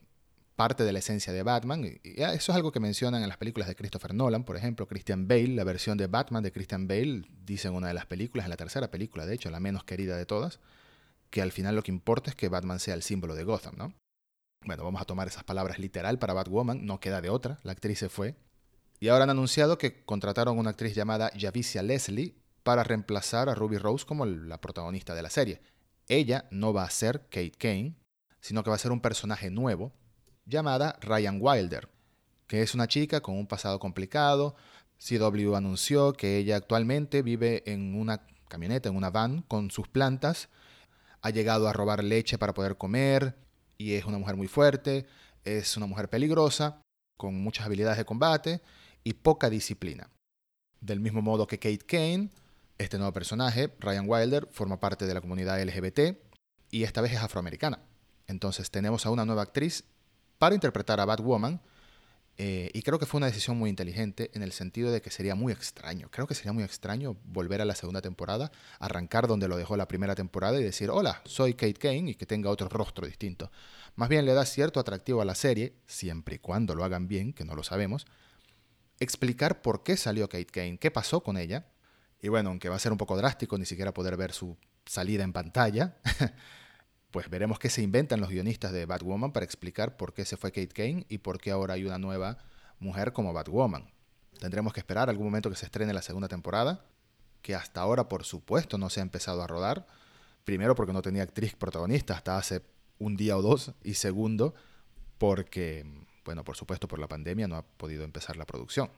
parte 0.56 0.84
de 0.84 0.92
la 0.92 1.00
esencia 1.00 1.32
de 1.32 1.44
Batman, 1.44 1.86
y 1.86 2.22
eso 2.22 2.52
es 2.52 2.56
algo 2.56 2.72
que 2.72 2.80
mencionan 2.80 3.22
en 3.22 3.30
las 3.30 3.38
películas 3.38 3.70
de 3.70 3.76
Christopher 3.76 4.14
Nolan, 4.14 4.44
por 4.44 4.58
ejemplo, 4.58 4.88
Christian 4.88 5.28
Bale, 5.28 5.56
la 5.56 5.64
versión 5.64 5.98
de 5.98 6.08
Batman 6.08 6.44
de 6.44 6.52
Christian 6.52 6.88
Bale, 6.88 7.24
dice 7.46 7.70
en 7.70 7.76
una 7.76 7.88
de 7.88 7.94
las 7.94 8.08
películas, 8.08 8.46
en 8.46 8.50
la 8.50 8.58
tercera 8.58 8.92
película, 8.92 9.26
de 9.26 9.36
hecho, 9.36 9.50
la 9.50 9.60
menos 9.60 9.84
querida 9.84 10.18
de 10.18 10.26
todas, 10.26 10.60
que 11.30 11.42
al 11.42 11.52
final 11.52 11.76
lo 11.76 11.84
que 11.84 11.92
importa 11.92 12.32
es 12.32 12.36
que 12.36 12.50
Batman 12.50 12.80
sea 12.80 12.96
el 12.96 13.04
símbolo 13.04 13.36
de 13.36 13.44
Gotham, 13.44 13.76
¿no? 13.78 13.94
Bueno, 14.70 14.84
vamos 14.84 15.02
a 15.02 15.06
tomar 15.06 15.28
esas 15.28 15.44
palabras 15.44 15.80
literal 15.80 16.20
para 16.20 16.36
Batwoman, 16.36 16.86
no 16.86 17.00
queda 17.00 17.22
de 17.22 17.32
otra, 17.32 17.60
la 17.64 17.72
actriz 17.72 17.98
se 17.98 18.08
fue. 18.08 18.36
Y 19.00 19.08
ahora 19.08 19.24
han 19.24 19.32
anunciado 19.32 19.80
que 19.80 20.06
contrataron 20.06 20.56
a 20.56 20.60
una 20.60 20.70
actriz 20.70 20.94
llamada 20.94 21.32
Javicia 21.36 21.82
Leslie 21.82 22.36
para 22.62 22.84
reemplazar 22.84 23.50
a 23.50 23.56
Ruby 23.56 23.80
Rose 23.80 24.06
como 24.06 24.28
la 24.28 24.62
protagonista 24.62 25.16
de 25.16 25.24
la 25.24 25.32
serie. 25.32 25.60
Ella 26.08 26.46
no 26.52 26.72
va 26.72 26.84
a 26.84 26.90
ser 26.92 27.22
Kate 27.32 27.54
Kane, 27.58 27.96
sino 28.42 28.64
que 28.64 28.70
va 28.70 28.76
a 28.76 28.80
ser 28.80 28.92
un 28.92 29.02
personaje 29.02 29.50
nuevo 29.50 29.92
llamada 30.46 31.00
Ryan 31.02 31.40
Wilder, 31.42 31.90
que 32.46 32.62
es 32.62 32.76
una 32.76 32.88
chica 32.88 33.22
con 33.22 33.40
un 33.40 33.48
pasado 33.48 33.80
complicado. 33.80 34.56
CW 35.00 35.56
anunció 35.56 36.14
que 36.14 36.38
ella 36.38 36.58
actualmente 36.58 37.24
vive 37.24 37.64
en 37.66 37.96
una 37.96 38.22
camioneta, 38.48 38.88
en 38.88 38.96
una 38.96 39.10
van, 39.10 39.42
con 39.42 39.72
sus 39.72 39.88
plantas. 39.88 40.48
Ha 41.22 41.32
llegado 41.32 41.68
a 41.68 41.74
robar 41.74 42.04
leche 42.04 42.38
para 42.38 42.54
poder 42.54 42.78
comer, 42.78 43.49
y 43.80 43.94
es 43.94 44.06
una 44.06 44.18
mujer 44.18 44.36
muy 44.36 44.48
fuerte, 44.48 45.08
es 45.44 45.78
una 45.78 45.88
mujer 45.88 46.10
peligrosa, 46.10 46.82
con 47.18 47.42
muchas 47.42 47.66
habilidades 47.66 47.98
de 47.98 48.06
combate 48.06 48.62
y 49.04 49.14
poca 49.14 49.50
disciplina. 49.50 50.10
Del 50.82 51.00
mismo 51.00 51.22
modo 51.22 51.48
que 51.48 51.60
Kate 51.60 51.86
Kane, 51.86 52.30
este 52.78 52.98
nuevo 52.98 53.14
personaje, 53.14 53.74
Ryan 53.80 54.06
Wilder, 54.08 54.48
forma 54.52 54.80
parte 54.80 55.06
de 55.06 55.14
la 55.14 55.22
comunidad 55.22 55.62
LGBT 55.62 56.18
y 56.70 56.84
esta 56.84 57.02
vez 57.02 57.14
es 57.14 57.20
afroamericana. 57.20 57.80
Entonces 58.28 58.70
tenemos 58.70 59.06
a 59.06 59.12
una 59.12 59.26
nueva 59.26 59.42
actriz 59.42 59.86
para 60.38 60.56
interpretar 60.56 61.00
a 61.00 61.06
Batwoman 61.06 61.62
eh, 62.42 62.72
y 62.74 62.84
creo 62.84 62.98
que 62.98 63.06
fue 63.06 63.18
una 63.18 63.28
decisión 63.28 63.58
muy 63.58 63.70
inteligente 63.70 64.32
en 64.34 64.44
el 64.44 64.54
sentido 64.54 64.94
de 64.94 65.02
que 65.02 65.12
sería 65.12 65.36
muy 65.36 65.52
extraño. 65.52 66.08
Creo 66.10 66.26
que 66.26 66.36
sería 66.36 66.54
muy 66.54 66.64
extraño 66.64 67.18
volver 67.26 67.60
a 67.60 67.66
la 67.66 67.76
segunda 67.76 68.02
temporada, 68.02 68.50
arrancar 68.80 69.28
donde 69.28 69.50
lo 69.50 69.58
dejó 69.58 69.76
la 69.76 69.90
primera 69.90 70.16
temporada 70.16 70.58
y 70.58 70.64
decir, 70.64 70.90
hola, 70.90 71.22
soy 71.26 71.54
Kate 71.54 71.74
Kane 71.74 72.12
y 72.12 72.16
que 72.16 72.26
tenga 72.26 72.50
otro 72.50 72.70
rostro 72.70 73.06
distinto. 73.06 73.52
Más 73.98 74.08
bien 74.08 74.26
le 74.26 74.34
da 74.34 74.46
cierto 74.46 74.80
atractivo 74.80 75.22
a 75.22 75.26
la 75.26 75.36
serie, 75.36 75.74
siempre 75.86 76.36
y 76.36 76.40
cuando 76.40 76.76
lo 76.76 76.86
hagan 76.86 77.10
bien, 77.10 77.34
que 77.34 77.44
no 77.44 77.56
lo 77.56 77.64
sabemos, 77.64 78.08
explicar 79.02 79.62
por 79.62 79.84
qué 79.84 79.98
salió 79.98 80.30
Kate 80.30 80.46
Kane, 80.46 80.78
qué 80.78 80.92
pasó 80.92 81.22
con 81.22 81.36
ella. 81.36 81.66
Y 82.22 82.30
bueno, 82.30 82.52
aunque 82.52 82.70
va 82.70 82.78
a 82.78 82.80
ser 82.80 82.94
un 82.94 82.98
poco 82.98 83.18
drástico 83.18 83.58
ni 83.58 83.66
siquiera 83.66 83.94
poder 83.94 84.16
ver 84.16 84.32
su 84.32 84.56
salida 84.86 85.26
en 85.26 85.34
pantalla, 85.34 85.98
pues 87.12 87.30
veremos 87.30 87.60
qué 87.60 87.70
se 87.70 87.82
inventan 87.82 88.20
los 88.20 88.30
guionistas 88.30 88.72
de 88.72 88.86
Batwoman 88.86 89.32
para 89.32 89.46
explicar 89.46 89.98
por 89.98 90.14
qué 90.14 90.26
se 90.26 90.38
fue 90.38 90.52
Kate 90.52 90.68
Kane 90.68 91.06
y 91.10 91.20
por 91.20 91.40
qué 91.40 91.52
ahora 91.52 91.74
hay 91.74 91.86
una 91.86 91.98
nueva 91.98 92.38
mujer 92.80 93.14
como 93.14 93.34
Batwoman. 93.34 93.90
Tendremos 94.40 94.74
que 94.74 94.80
esperar 94.80 95.10
algún 95.10 95.26
momento 95.26 95.50
que 95.50 95.56
se 95.56 95.66
estrene 95.66 95.94
la 95.94 96.02
segunda 96.02 96.28
temporada, 96.28 96.86
que 97.42 97.56
hasta 97.56 97.82
ahora 97.82 98.08
por 98.08 98.24
supuesto 98.24 98.78
no 98.78 98.90
se 98.90 99.00
ha 99.00 99.04
empezado 99.04 99.42
a 99.42 99.48
rodar. 99.48 99.88
Primero 100.46 100.76
porque 100.76 100.94
no 100.94 101.02
tenía 101.02 101.24
actriz 101.24 101.56
protagonista 101.56 102.14
hasta 102.14 102.38
hace 102.38 102.62
un 103.00 103.18
día 103.18 103.38
o 103.38 103.42
dos 103.42 103.74
y 103.84 103.96
segundo 103.96 104.54
porque, 105.18 105.86
bueno, 106.26 106.44
por 106.44 106.56
supuesto 106.56 106.88
por 106.88 107.00
la 107.00 107.08
pandemia 107.08 107.48
no 107.48 107.56
ha 107.56 107.64
podido 107.64 108.04
empezar 108.04 108.38
la 108.38 108.46
producción. 108.46 108.90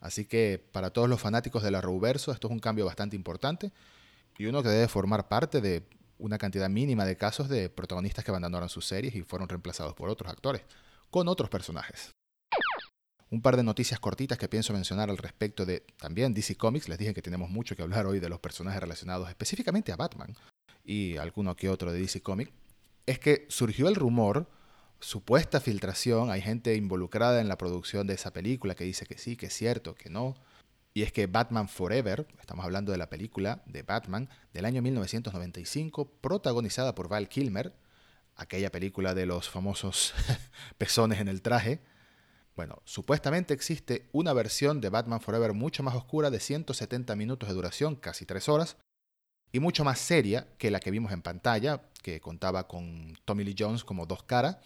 Así 0.00 0.26
que 0.26 0.62
para 0.72 0.90
todos 0.90 1.08
los 1.08 1.20
fanáticos 1.20 1.62
de 1.62 1.70
la 1.70 1.78
Arrowverso 1.78 2.32
esto 2.32 2.48
es 2.48 2.52
un 2.52 2.58
cambio 2.58 2.84
bastante 2.84 3.16
importante 3.16 3.72
y 4.36 4.46
uno 4.46 4.62
que 4.62 4.68
debe 4.68 4.88
formar 4.88 5.28
parte 5.28 5.60
de 5.60 5.82
una 6.18 6.38
cantidad 6.38 6.68
mínima 6.68 7.04
de 7.04 7.16
casos 7.16 7.48
de 7.48 7.68
protagonistas 7.68 8.24
que 8.24 8.30
abandonaron 8.30 8.68
sus 8.68 8.86
series 8.86 9.14
y 9.14 9.22
fueron 9.22 9.48
reemplazados 9.48 9.94
por 9.94 10.08
otros 10.08 10.30
actores, 10.30 10.62
con 11.10 11.28
otros 11.28 11.50
personajes. 11.50 12.10
Un 13.28 13.42
par 13.42 13.56
de 13.56 13.64
noticias 13.64 13.98
cortitas 13.98 14.38
que 14.38 14.48
pienso 14.48 14.72
mencionar 14.72 15.10
al 15.10 15.18
respecto 15.18 15.66
de 15.66 15.80
también 15.98 16.32
DC 16.32 16.56
Comics. 16.56 16.88
Les 16.88 16.98
dije 16.98 17.12
que 17.12 17.22
tenemos 17.22 17.50
mucho 17.50 17.74
que 17.74 17.82
hablar 17.82 18.06
hoy 18.06 18.20
de 18.20 18.28
los 18.28 18.38
personajes 18.38 18.80
relacionados 18.80 19.28
específicamente 19.28 19.92
a 19.92 19.96
Batman 19.96 20.34
y 20.84 21.16
alguno 21.16 21.56
que 21.56 21.68
otro 21.68 21.92
de 21.92 22.00
DC 22.00 22.20
Comics. 22.22 22.52
Es 23.04 23.18
que 23.18 23.46
surgió 23.48 23.88
el 23.88 23.96
rumor, 23.96 24.48
supuesta 25.00 25.60
filtración, 25.60 26.30
hay 26.30 26.40
gente 26.40 26.76
involucrada 26.76 27.40
en 27.40 27.48
la 27.48 27.58
producción 27.58 28.06
de 28.06 28.14
esa 28.14 28.32
película 28.32 28.74
que 28.74 28.84
dice 28.84 29.06
que 29.06 29.18
sí, 29.18 29.36
que 29.36 29.46
es 29.46 29.52
cierto, 29.52 29.94
que 29.94 30.08
no, 30.08 30.36
y 30.96 31.02
es 31.02 31.12
que 31.12 31.26
Batman 31.26 31.68
Forever, 31.68 32.26
estamos 32.40 32.64
hablando 32.64 32.90
de 32.90 32.96
la 32.96 33.10
película 33.10 33.62
de 33.66 33.82
Batman 33.82 34.30
del 34.54 34.64
año 34.64 34.80
1995, 34.80 36.10
protagonizada 36.22 36.94
por 36.94 37.10
Val 37.10 37.28
Kilmer, 37.28 37.74
aquella 38.34 38.72
película 38.72 39.14
de 39.14 39.26
los 39.26 39.50
famosos 39.50 40.14
pezones 40.78 41.20
en 41.20 41.28
el 41.28 41.42
traje. 41.42 41.82
Bueno, 42.54 42.80
supuestamente 42.86 43.52
existe 43.52 44.08
una 44.12 44.32
versión 44.32 44.80
de 44.80 44.88
Batman 44.88 45.20
Forever 45.20 45.52
mucho 45.52 45.82
más 45.82 45.94
oscura 45.94 46.30
de 46.30 46.40
170 46.40 47.14
minutos 47.14 47.50
de 47.50 47.54
duración, 47.54 47.96
casi 47.96 48.24
3 48.24 48.48
horas, 48.48 48.78
y 49.52 49.60
mucho 49.60 49.84
más 49.84 49.98
seria 49.98 50.48
que 50.56 50.70
la 50.70 50.80
que 50.80 50.90
vimos 50.90 51.12
en 51.12 51.20
pantalla, 51.20 51.90
que 52.02 52.22
contaba 52.22 52.68
con 52.68 53.18
Tommy 53.26 53.44
Lee 53.44 53.56
Jones 53.58 53.84
como 53.84 54.06
dos 54.06 54.22
caras 54.22 54.56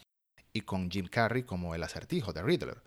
y 0.53 0.61
con 0.61 0.93
Jim 0.93 1.09
Carrey 1.09 1.43
como 1.43 1.75
el 1.75 1.83
acertijo 1.83 2.33
de 2.33 2.43
Riddler. 2.45 2.81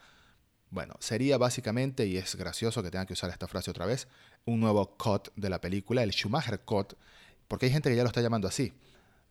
Bueno, 0.74 0.96
sería 0.98 1.38
básicamente, 1.38 2.08
y 2.08 2.18
es 2.18 2.36
gracioso 2.36 2.82
que 2.82 2.90
tenga 2.90 3.06
que 3.06 3.14
usar 3.14 3.30
esta 3.30 3.48
frase 3.48 3.70
otra 3.70 3.86
vez, 3.86 4.08
un 4.44 4.60
nuevo 4.60 4.98
cut 4.98 5.28
de 5.36 5.48
la 5.48 5.62
película, 5.62 6.02
el 6.02 6.14
Schumacher 6.14 6.62
cut, 6.62 6.94
porque 7.48 7.68
hay 7.68 7.72
gente 7.72 7.92
que 7.92 7.96
ya 7.96 8.02
lo 8.02 8.08
está 8.08 8.22
llamando 8.22 8.48
así, 8.48 8.74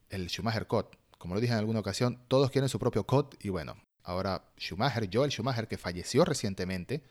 el 0.08 0.28
Schumacher 0.28 0.68
cut. 0.68 0.94
Como 1.18 1.34
lo 1.34 1.40
dije 1.40 1.52
en 1.52 1.58
alguna 1.58 1.80
ocasión, 1.80 2.22
todos 2.28 2.52
quieren 2.52 2.68
su 2.68 2.78
propio 2.78 3.04
cut 3.04 3.34
y 3.44 3.48
bueno, 3.48 3.74
ahora 4.04 4.44
Schumacher, 4.56 5.10
Joel 5.12 5.32
Schumacher, 5.32 5.66
que 5.66 5.78
falleció 5.78 6.24
recientemente, 6.24 7.02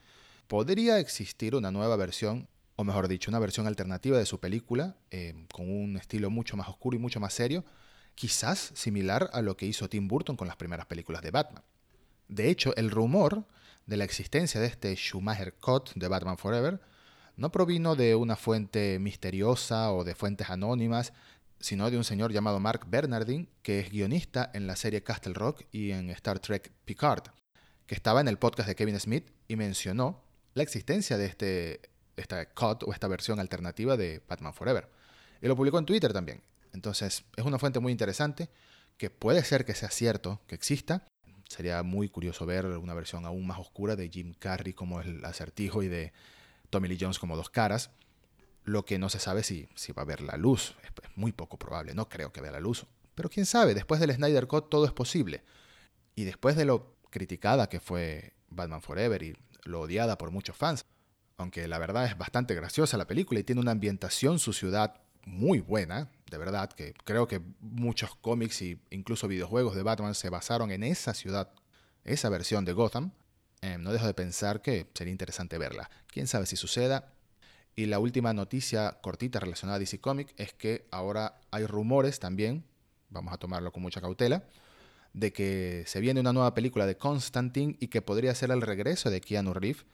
podría 0.46 0.98
existir 0.98 1.54
una 1.54 1.70
nueva 1.70 1.96
versión, 1.96 2.48
o 2.76 2.84
mejor 2.84 3.08
dicho, 3.08 3.30
una 3.30 3.38
versión 3.38 3.66
alternativa 3.66 4.16
de 4.16 4.24
su 4.24 4.40
película, 4.40 4.96
eh, 5.10 5.44
con 5.52 5.70
un 5.70 5.98
estilo 5.98 6.30
mucho 6.30 6.56
más 6.56 6.70
oscuro 6.70 6.96
y 6.96 7.00
mucho 7.00 7.20
más 7.20 7.34
serio, 7.34 7.66
quizás 8.14 8.72
similar 8.72 9.28
a 9.34 9.42
lo 9.42 9.58
que 9.58 9.66
hizo 9.66 9.90
Tim 9.90 10.08
Burton 10.08 10.38
con 10.38 10.48
las 10.48 10.56
primeras 10.56 10.86
películas 10.86 11.20
de 11.20 11.32
Batman. 11.32 11.64
De 12.28 12.48
hecho, 12.48 12.74
el 12.76 12.90
rumor 12.90 13.44
de 13.86 13.96
la 13.96 14.04
existencia 14.04 14.60
de 14.60 14.66
este 14.66 14.94
Schumacher 14.96 15.54
Cut 15.54 15.92
de 15.94 16.08
Batman 16.08 16.38
Forever 16.38 16.80
no 17.36 17.50
provino 17.50 17.96
de 17.96 18.14
una 18.14 18.36
fuente 18.36 18.98
misteriosa 18.98 19.92
o 19.92 20.04
de 20.04 20.14
fuentes 20.14 20.50
anónimas, 20.50 21.12
sino 21.60 21.90
de 21.90 21.96
un 21.96 22.04
señor 22.04 22.32
llamado 22.32 22.60
Mark 22.60 22.86
Bernardin, 22.88 23.48
que 23.62 23.80
es 23.80 23.90
guionista 23.90 24.50
en 24.52 24.66
la 24.66 24.76
serie 24.76 25.02
Castle 25.02 25.34
Rock 25.34 25.62
y 25.70 25.92
en 25.92 26.10
Star 26.10 26.40
Trek 26.40 26.72
Picard, 26.84 27.24
que 27.86 27.94
estaba 27.94 28.20
en 28.20 28.28
el 28.28 28.38
podcast 28.38 28.68
de 28.68 28.74
Kevin 28.74 28.98
Smith 28.98 29.30
y 29.48 29.56
mencionó 29.56 30.22
la 30.54 30.62
existencia 30.62 31.16
de 31.16 31.26
este, 31.26 31.80
esta 32.16 32.46
cut 32.52 32.82
o 32.84 32.92
esta 32.92 33.08
versión 33.08 33.40
alternativa 33.40 33.96
de 33.96 34.22
Batman 34.28 34.52
Forever. 34.52 34.88
Y 35.40 35.46
lo 35.46 35.56
publicó 35.56 35.78
en 35.78 35.86
Twitter 35.86 36.12
también. 36.12 36.42
Entonces, 36.72 37.24
es 37.36 37.44
una 37.44 37.58
fuente 37.58 37.80
muy 37.80 37.92
interesante 37.92 38.50
que 38.96 39.10
puede 39.10 39.42
ser 39.44 39.64
que 39.64 39.74
sea 39.74 39.90
cierto 39.90 40.40
que 40.46 40.54
exista, 40.54 41.06
Sería 41.48 41.82
muy 41.82 42.08
curioso 42.08 42.46
ver 42.46 42.66
una 42.66 42.94
versión 42.94 43.26
aún 43.26 43.46
más 43.46 43.58
oscura 43.58 43.96
de 43.96 44.08
Jim 44.08 44.34
Carrey 44.38 44.72
como 44.72 45.00
el 45.00 45.24
acertijo 45.24 45.82
y 45.82 45.88
de 45.88 46.12
Tommy 46.70 46.88
Lee 46.88 46.98
Jones 47.00 47.18
como 47.18 47.36
dos 47.36 47.50
caras. 47.50 47.90
Lo 48.64 48.84
que 48.84 48.98
no 48.98 49.08
se 49.08 49.18
sabe 49.18 49.42
si, 49.42 49.68
si 49.74 49.92
va 49.92 50.02
a 50.02 50.06
ver 50.06 50.20
la 50.20 50.36
luz. 50.36 50.76
Es 50.82 50.92
muy 51.16 51.32
poco 51.32 51.58
probable, 51.58 51.94
no 51.94 52.08
creo 52.08 52.32
que 52.32 52.40
vea 52.40 52.52
la 52.52 52.60
luz. 52.60 52.86
Pero 53.14 53.28
quién 53.28 53.46
sabe, 53.46 53.74
después 53.74 54.00
del 54.00 54.12
Snyder 54.12 54.46
Cut 54.46 54.68
todo 54.68 54.86
es 54.86 54.92
posible. 54.92 55.42
Y 56.14 56.24
después 56.24 56.56
de 56.56 56.64
lo 56.64 56.96
criticada 57.10 57.68
que 57.68 57.80
fue 57.80 58.32
Batman 58.48 58.82
Forever 58.82 59.22
y 59.22 59.36
lo 59.64 59.80
odiada 59.82 60.18
por 60.18 60.30
muchos 60.30 60.56
fans, 60.56 60.86
aunque 61.36 61.68
la 61.68 61.78
verdad 61.78 62.06
es 62.06 62.16
bastante 62.16 62.54
graciosa 62.54 62.96
la 62.96 63.06
película 63.06 63.40
y 63.40 63.44
tiene 63.44 63.60
una 63.60 63.72
ambientación, 63.72 64.38
su 64.38 64.52
ciudad 64.52 65.02
muy 65.24 65.60
buena, 65.60 66.10
de 66.30 66.38
verdad, 66.38 66.70
que 66.72 66.94
creo 67.04 67.26
que 67.26 67.40
muchos 67.60 68.14
cómics 68.16 68.62
e 68.62 68.78
incluso 68.90 69.28
videojuegos 69.28 69.74
de 69.74 69.82
Batman 69.82 70.14
se 70.14 70.30
basaron 70.30 70.70
en 70.70 70.82
esa 70.82 71.14
ciudad, 71.14 71.52
esa 72.04 72.28
versión 72.28 72.64
de 72.64 72.72
Gotham. 72.72 73.12
Eh, 73.60 73.78
no 73.78 73.92
dejo 73.92 74.06
de 74.06 74.14
pensar 74.14 74.60
que 74.60 74.88
sería 74.94 75.12
interesante 75.12 75.58
verla. 75.58 75.90
Quién 76.08 76.26
sabe 76.26 76.46
si 76.46 76.56
suceda. 76.56 77.12
Y 77.76 77.86
la 77.86 77.98
última 77.98 78.32
noticia 78.32 78.98
cortita 79.00 79.40
relacionada 79.40 79.76
a 79.76 79.78
DC 79.78 80.00
Comics 80.00 80.34
es 80.36 80.52
que 80.52 80.86
ahora 80.90 81.40
hay 81.50 81.64
rumores 81.66 82.18
también, 82.18 82.64
vamos 83.08 83.32
a 83.32 83.38
tomarlo 83.38 83.72
con 83.72 83.82
mucha 83.82 84.00
cautela, 84.00 84.44
de 85.14 85.32
que 85.32 85.84
se 85.86 86.00
viene 86.00 86.20
una 86.20 86.32
nueva 86.32 86.54
película 86.54 86.86
de 86.86 86.96
Constantine 86.96 87.76
y 87.80 87.88
que 87.88 88.02
podría 88.02 88.34
ser 88.34 88.50
el 88.50 88.60
regreso 88.60 89.10
de 89.10 89.20
Keanu 89.20 89.54
Reeves 89.54 89.86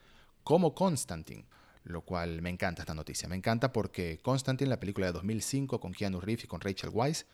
como 0.43 0.75
Constantine 0.75 1.45
lo 1.89 2.03
cual 2.03 2.43
me 2.43 2.51
encanta 2.51 2.83
esta 2.83 2.95
noticia. 2.95 3.29
Me 3.29 3.37
encanta 3.37 3.73
porque 3.73 4.19
Constantine, 4.19 4.71
la 4.71 4.81
película 4.81 5.07
de 5.07 5.13
2005 5.13 5.81
con 5.81 5.93
Keanu 5.93 6.21
Reeves 6.21 6.45
y 6.45 6.47
con 6.47 6.61
Rachel 6.61 6.91
Weisz, 6.93 7.25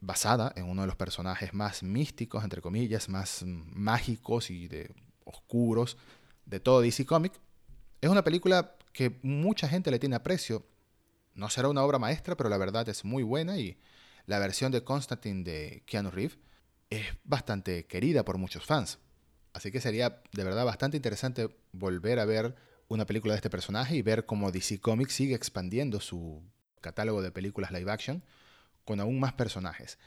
basada 0.00 0.52
en 0.56 0.68
uno 0.68 0.82
de 0.82 0.88
los 0.88 0.96
personajes 0.96 1.54
más 1.54 1.82
místicos, 1.82 2.42
entre 2.42 2.60
comillas, 2.60 3.08
más 3.08 3.44
mágicos 3.46 4.50
y 4.50 4.68
de 4.68 4.92
oscuros 5.24 5.96
de 6.44 6.58
todo 6.58 6.80
DC 6.80 7.06
Comic, 7.06 7.32
es 8.00 8.10
una 8.10 8.24
película 8.24 8.76
que 8.92 9.18
mucha 9.22 9.68
gente 9.68 9.90
le 9.90 10.00
tiene 10.00 10.16
aprecio. 10.16 10.66
No 11.34 11.48
será 11.48 11.68
una 11.68 11.84
obra 11.84 11.98
maestra, 11.98 12.36
pero 12.36 12.50
la 12.50 12.58
verdad 12.58 12.88
es 12.88 13.04
muy 13.04 13.22
buena 13.22 13.56
y 13.58 13.78
la 14.26 14.38
versión 14.40 14.72
de 14.72 14.84
Constantine 14.84 15.44
de 15.44 15.82
Keanu 15.86 16.10
Reeves 16.10 16.38
es 16.90 17.06
bastante 17.24 17.86
querida 17.86 18.24
por 18.24 18.38
muchos 18.38 18.66
fans. 18.66 18.98
Así 19.52 19.70
que 19.70 19.80
sería 19.80 20.20
de 20.32 20.44
verdad 20.44 20.64
bastante 20.64 20.96
interesante 20.96 21.48
volver 21.72 22.18
a 22.18 22.24
ver 22.24 22.56
una 22.92 23.06
película 23.06 23.32
de 23.32 23.36
este 23.36 23.50
personaje 23.50 23.96
y 23.96 24.02
ver 24.02 24.26
cómo 24.26 24.52
DC 24.52 24.78
Comics 24.80 25.14
sigue 25.14 25.34
expandiendo 25.34 26.00
su 26.00 26.42
catálogo 26.80 27.22
de 27.22 27.30
películas 27.30 27.72
live 27.72 27.90
action 27.90 28.22
con 28.84 29.00
aún 29.00 29.18
más 29.18 29.32
personajes. 29.32 29.98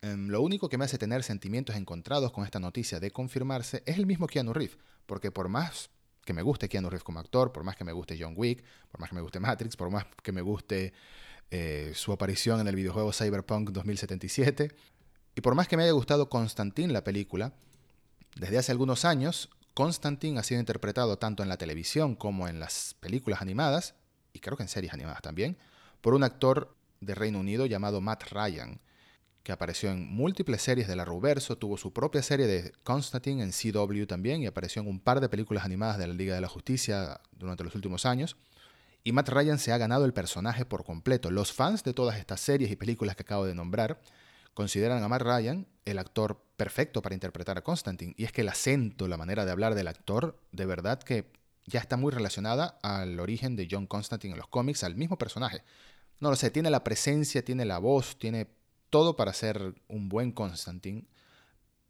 Em, 0.00 0.28
lo 0.28 0.40
único 0.40 0.68
que 0.68 0.78
me 0.78 0.84
hace 0.84 0.96
tener 0.96 1.22
sentimientos 1.22 1.76
encontrados 1.76 2.32
con 2.32 2.44
esta 2.44 2.58
noticia 2.58 3.00
de 3.00 3.10
confirmarse 3.10 3.82
es 3.84 3.98
el 3.98 4.06
mismo 4.06 4.26
Keanu 4.26 4.52
Reeves, 4.52 4.78
porque 5.06 5.30
por 5.30 5.48
más 5.48 5.90
que 6.24 6.32
me 6.32 6.42
guste 6.42 6.68
Keanu 6.68 6.88
Reeves 6.88 7.04
como 7.04 7.20
actor, 7.20 7.52
por 7.52 7.64
más 7.64 7.76
que 7.76 7.84
me 7.84 7.92
guste 7.92 8.16
John 8.18 8.34
Wick, 8.36 8.64
por 8.90 9.00
más 9.00 9.10
que 9.10 9.16
me 9.16 9.22
guste 9.22 9.38
Matrix, 9.38 9.76
por 9.76 9.90
más 9.90 10.06
que 10.22 10.32
me 10.32 10.40
guste 10.40 10.94
eh, 11.50 11.92
su 11.94 12.12
aparición 12.12 12.60
en 12.60 12.68
el 12.68 12.76
videojuego 12.76 13.12
Cyberpunk 13.12 13.70
2077, 13.70 14.74
y 15.34 15.40
por 15.40 15.54
más 15.54 15.68
que 15.68 15.76
me 15.76 15.82
haya 15.82 15.92
gustado 15.92 16.30
Constantine 16.30 16.92
la 16.92 17.04
película, 17.04 17.52
desde 18.36 18.58
hace 18.58 18.72
algunos 18.72 19.04
años 19.04 19.50
Constantine 19.74 20.38
ha 20.38 20.42
sido 20.42 20.60
interpretado 20.60 21.18
tanto 21.18 21.42
en 21.42 21.48
la 21.48 21.56
televisión 21.56 22.14
como 22.14 22.48
en 22.48 22.60
las 22.60 22.94
películas 23.00 23.40
animadas, 23.40 23.94
y 24.32 24.40
creo 24.40 24.56
que 24.56 24.62
en 24.62 24.68
series 24.68 24.92
animadas 24.92 25.22
también, 25.22 25.56
por 26.00 26.14
un 26.14 26.24
actor 26.24 26.74
de 27.00 27.14
Reino 27.14 27.40
Unido 27.40 27.66
llamado 27.66 28.00
Matt 28.00 28.30
Ryan, 28.30 28.80
que 29.42 29.52
apareció 29.52 29.90
en 29.90 30.08
múltiples 30.08 30.62
series 30.62 30.86
de 30.86 30.96
la 30.96 31.04
Ruverso, 31.04 31.58
tuvo 31.58 31.76
su 31.76 31.92
propia 31.92 32.22
serie 32.22 32.46
de 32.46 32.72
Constantine 32.84 33.42
en 33.42 33.50
CW 33.50 34.04
también 34.06 34.42
y 34.42 34.46
apareció 34.46 34.82
en 34.82 34.88
un 34.88 35.00
par 35.00 35.20
de 35.20 35.28
películas 35.28 35.64
animadas 35.64 35.98
de 35.98 36.06
la 36.06 36.14
Liga 36.14 36.34
de 36.34 36.40
la 36.40 36.48
Justicia 36.48 37.20
durante 37.32 37.64
los 37.64 37.74
últimos 37.74 38.06
años. 38.06 38.36
Y 39.02 39.10
Matt 39.10 39.30
Ryan 39.30 39.58
se 39.58 39.72
ha 39.72 39.78
ganado 39.78 40.04
el 40.04 40.12
personaje 40.12 40.64
por 40.64 40.84
completo. 40.84 41.32
Los 41.32 41.52
fans 41.52 41.82
de 41.82 41.92
todas 41.92 42.18
estas 42.18 42.40
series 42.40 42.70
y 42.70 42.76
películas 42.76 43.16
que 43.16 43.22
acabo 43.22 43.44
de 43.44 43.54
nombrar 43.54 44.00
consideran 44.54 45.02
a 45.02 45.08
Matt 45.08 45.22
Ryan 45.22 45.66
el 45.84 45.98
actor 45.98 46.44
perfecto 46.56 47.02
para 47.02 47.14
interpretar 47.14 47.58
a 47.58 47.62
Constantine. 47.62 48.14
Y 48.16 48.24
es 48.24 48.32
que 48.32 48.42
el 48.42 48.48
acento, 48.48 49.08
la 49.08 49.16
manera 49.16 49.44
de 49.44 49.52
hablar 49.52 49.74
del 49.74 49.88
actor, 49.88 50.38
de 50.52 50.66
verdad 50.66 51.02
que 51.02 51.30
ya 51.66 51.80
está 51.80 51.96
muy 51.96 52.12
relacionada 52.12 52.78
al 52.82 53.18
origen 53.20 53.56
de 53.56 53.68
John 53.70 53.86
Constantine 53.86 54.32
en 54.32 54.38
los 54.38 54.48
cómics, 54.48 54.84
al 54.84 54.94
mismo 54.94 55.18
personaje. 55.18 55.62
No 56.20 56.30
lo 56.30 56.36
sé, 56.36 56.50
tiene 56.50 56.70
la 56.70 56.84
presencia, 56.84 57.44
tiene 57.44 57.64
la 57.64 57.78
voz, 57.78 58.18
tiene 58.18 58.48
todo 58.90 59.16
para 59.16 59.32
ser 59.32 59.74
un 59.88 60.08
buen 60.08 60.32
Constantine, 60.32 61.06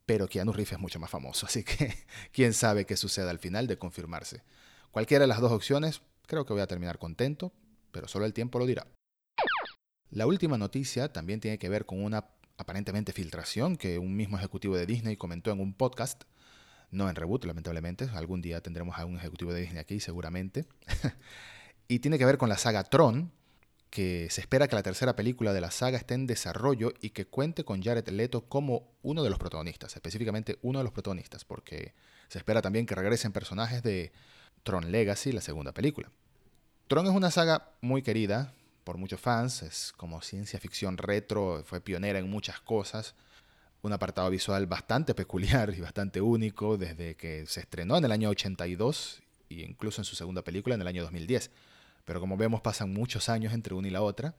pero 0.06 0.28
Keanu 0.28 0.52
Reeves 0.52 0.72
es 0.72 0.78
mucho 0.78 1.00
más 1.00 1.10
famoso, 1.10 1.46
así 1.48 1.64
que 1.64 1.94
quién 2.32 2.52
sabe 2.52 2.86
qué 2.86 2.96
suceda 2.96 3.30
al 3.30 3.38
final 3.38 3.66
de 3.66 3.78
confirmarse. 3.78 4.42
Cualquiera 4.90 5.22
de 5.22 5.28
las 5.28 5.40
dos 5.40 5.52
opciones, 5.52 6.02
creo 6.26 6.44
que 6.46 6.52
voy 6.52 6.62
a 6.62 6.66
terminar 6.66 6.98
contento, 6.98 7.52
pero 7.90 8.08
solo 8.08 8.24
el 8.24 8.32
tiempo 8.32 8.58
lo 8.58 8.66
dirá. 8.66 8.86
La 10.10 10.26
última 10.26 10.58
noticia 10.58 11.12
también 11.12 11.40
tiene 11.40 11.58
que 11.58 11.70
ver 11.70 11.86
con 11.86 12.04
una 12.04 12.26
aparentemente 12.62 13.12
filtración 13.12 13.76
que 13.76 13.98
un 13.98 14.16
mismo 14.16 14.38
ejecutivo 14.38 14.76
de 14.76 14.86
Disney 14.86 15.16
comentó 15.16 15.50
en 15.50 15.60
un 15.60 15.74
podcast, 15.74 16.22
no 16.90 17.08
en 17.08 17.16
Reboot, 17.16 17.44
lamentablemente, 17.44 18.08
algún 18.14 18.40
día 18.40 18.60
tendremos 18.60 18.98
a 18.98 19.04
un 19.04 19.16
ejecutivo 19.16 19.52
de 19.52 19.60
Disney 19.60 19.78
aquí 19.78 20.00
seguramente, 20.00 20.66
y 21.88 21.98
tiene 21.98 22.18
que 22.18 22.24
ver 22.24 22.38
con 22.38 22.48
la 22.48 22.56
saga 22.56 22.84
Tron, 22.84 23.32
que 23.90 24.28
se 24.30 24.40
espera 24.40 24.68
que 24.68 24.76
la 24.76 24.82
tercera 24.82 25.14
película 25.14 25.52
de 25.52 25.60
la 25.60 25.70
saga 25.70 25.98
esté 25.98 26.14
en 26.14 26.26
desarrollo 26.26 26.94
y 27.00 27.10
que 27.10 27.26
cuente 27.26 27.64
con 27.64 27.82
Jared 27.82 28.08
Leto 28.08 28.48
como 28.48 28.88
uno 29.02 29.22
de 29.22 29.28
los 29.28 29.38
protagonistas, 29.38 29.94
específicamente 29.94 30.58
uno 30.62 30.78
de 30.78 30.84
los 30.84 30.92
protagonistas, 30.92 31.44
porque 31.44 31.92
se 32.28 32.38
espera 32.38 32.62
también 32.62 32.86
que 32.86 32.94
regresen 32.94 33.32
personajes 33.32 33.82
de 33.82 34.12
Tron 34.62 34.90
Legacy, 34.90 35.32
la 35.32 35.42
segunda 35.42 35.72
película. 35.72 36.10
Tron 36.88 37.06
es 37.06 37.12
una 37.12 37.30
saga 37.30 37.70
muy 37.82 38.02
querida, 38.02 38.54
por 38.84 38.98
muchos 38.98 39.20
fans, 39.20 39.62
es 39.62 39.92
como 39.96 40.22
ciencia 40.22 40.58
ficción 40.58 40.98
retro, 40.98 41.62
fue 41.64 41.80
pionera 41.80 42.18
en 42.18 42.28
muchas 42.28 42.60
cosas, 42.60 43.14
un 43.82 43.92
apartado 43.92 44.30
visual 44.30 44.66
bastante 44.66 45.14
peculiar 45.16 45.74
y 45.76 45.80
bastante 45.80 46.20
único 46.20 46.76
desde 46.76 47.16
que 47.16 47.46
se 47.46 47.60
estrenó 47.60 47.96
en 47.96 48.04
el 48.04 48.12
año 48.12 48.30
82 48.30 49.22
e 49.50 49.54
incluso 49.62 50.00
en 50.00 50.04
su 50.04 50.16
segunda 50.16 50.42
película 50.42 50.74
en 50.74 50.80
el 50.80 50.88
año 50.88 51.02
2010. 51.02 51.50
Pero 52.04 52.20
como 52.20 52.36
vemos 52.36 52.60
pasan 52.60 52.92
muchos 52.92 53.28
años 53.28 53.52
entre 53.52 53.74
una 53.74 53.88
y 53.88 53.90
la 53.90 54.02
otra. 54.02 54.34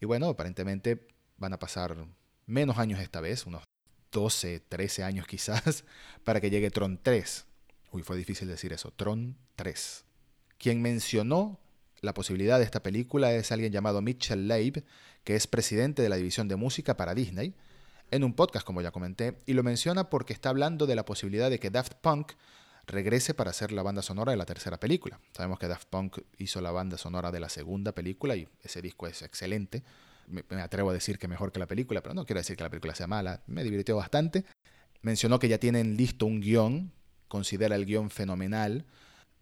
Y 0.00 0.06
bueno, 0.06 0.28
aparentemente 0.28 1.06
van 1.36 1.52
a 1.52 1.58
pasar 1.58 2.06
menos 2.46 2.78
años 2.78 3.00
esta 3.00 3.20
vez, 3.20 3.46
unos 3.46 3.64
12, 4.12 4.60
13 4.60 5.04
años 5.04 5.26
quizás, 5.26 5.84
para 6.24 6.40
que 6.40 6.50
llegue 6.50 6.70
Tron 6.70 6.98
3. 7.02 7.46
Uy, 7.90 8.02
fue 8.02 8.16
difícil 8.16 8.48
decir 8.48 8.72
eso, 8.72 8.90
Tron 8.92 9.36
3. 9.56 10.04
Quien 10.58 10.82
mencionó 10.82 11.58
la 12.00 12.14
posibilidad 12.14 12.58
de 12.58 12.64
esta 12.64 12.82
película 12.82 13.32
es 13.32 13.50
alguien 13.52 13.72
llamado 13.72 14.02
Mitchell 14.02 14.48
Leib, 14.48 14.84
que 15.24 15.36
es 15.36 15.46
presidente 15.46 16.02
de 16.02 16.08
la 16.08 16.16
división 16.16 16.48
de 16.48 16.56
música 16.56 16.96
para 16.96 17.14
Disney, 17.14 17.54
en 18.10 18.24
un 18.24 18.32
podcast, 18.32 18.64
como 18.64 18.80
ya 18.80 18.90
comenté, 18.90 19.38
y 19.46 19.52
lo 19.52 19.62
menciona 19.62 20.08
porque 20.08 20.32
está 20.32 20.48
hablando 20.48 20.86
de 20.86 20.94
la 20.94 21.04
posibilidad 21.04 21.50
de 21.50 21.58
que 21.58 21.70
Daft 21.70 21.94
Punk 22.00 22.32
regrese 22.86 23.34
para 23.34 23.50
hacer 23.50 23.70
la 23.70 23.82
banda 23.82 24.00
sonora 24.00 24.32
de 24.32 24.38
la 24.38 24.46
tercera 24.46 24.80
película. 24.80 25.20
Sabemos 25.32 25.58
que 25.58 25.68
Daft 25.68 25.88
Punk 25.88 26.18
hizo 26.38 26.60
la 26.60 26.70
banda 26.70 26.96
sonora 26.96 27.30
de 27.30 27.40
la 27.40 27.48
segunda 27.48 27.92
película 27.92 28.34
y 28.34 28.48
ese 28.62 28.80
disco 28.80 29.06
es 29.06 29.22
excelente. 29.22 29.82
Me, 30.26 30.42
atrevo 30.60 30.90
a 30.90 30.94
decir 30.94 31.18
que 31.18 31.28
mejor 31.28 31.52
que 31.52 31.58
la 31.58 31.66
película, 31.66 32.02
pero 32.02 32.14
no 32.14 32.24
quiero 32.24 32.40
decir 32.40 32.56
que 32.56 32.62
la 32.62 32.70
película 32.70 32.94
sea 32.94 33.06
mala. 33.06 33.42
Me 33.46 33.62
divirtió 33.62 33.96
bastante. 33.96 34.44
Mencionó 35.02 35.38
que 35.38 35.48
ya 35.48 35.58
tienen 35.58 35.96
listo 35.96 36.26
un 36.26 36.40
guion, 36.40 36.92
considera 37.28 37.76
el 37.76 37.84
guion 37.84 38.10
fenomenal 38.10 38.86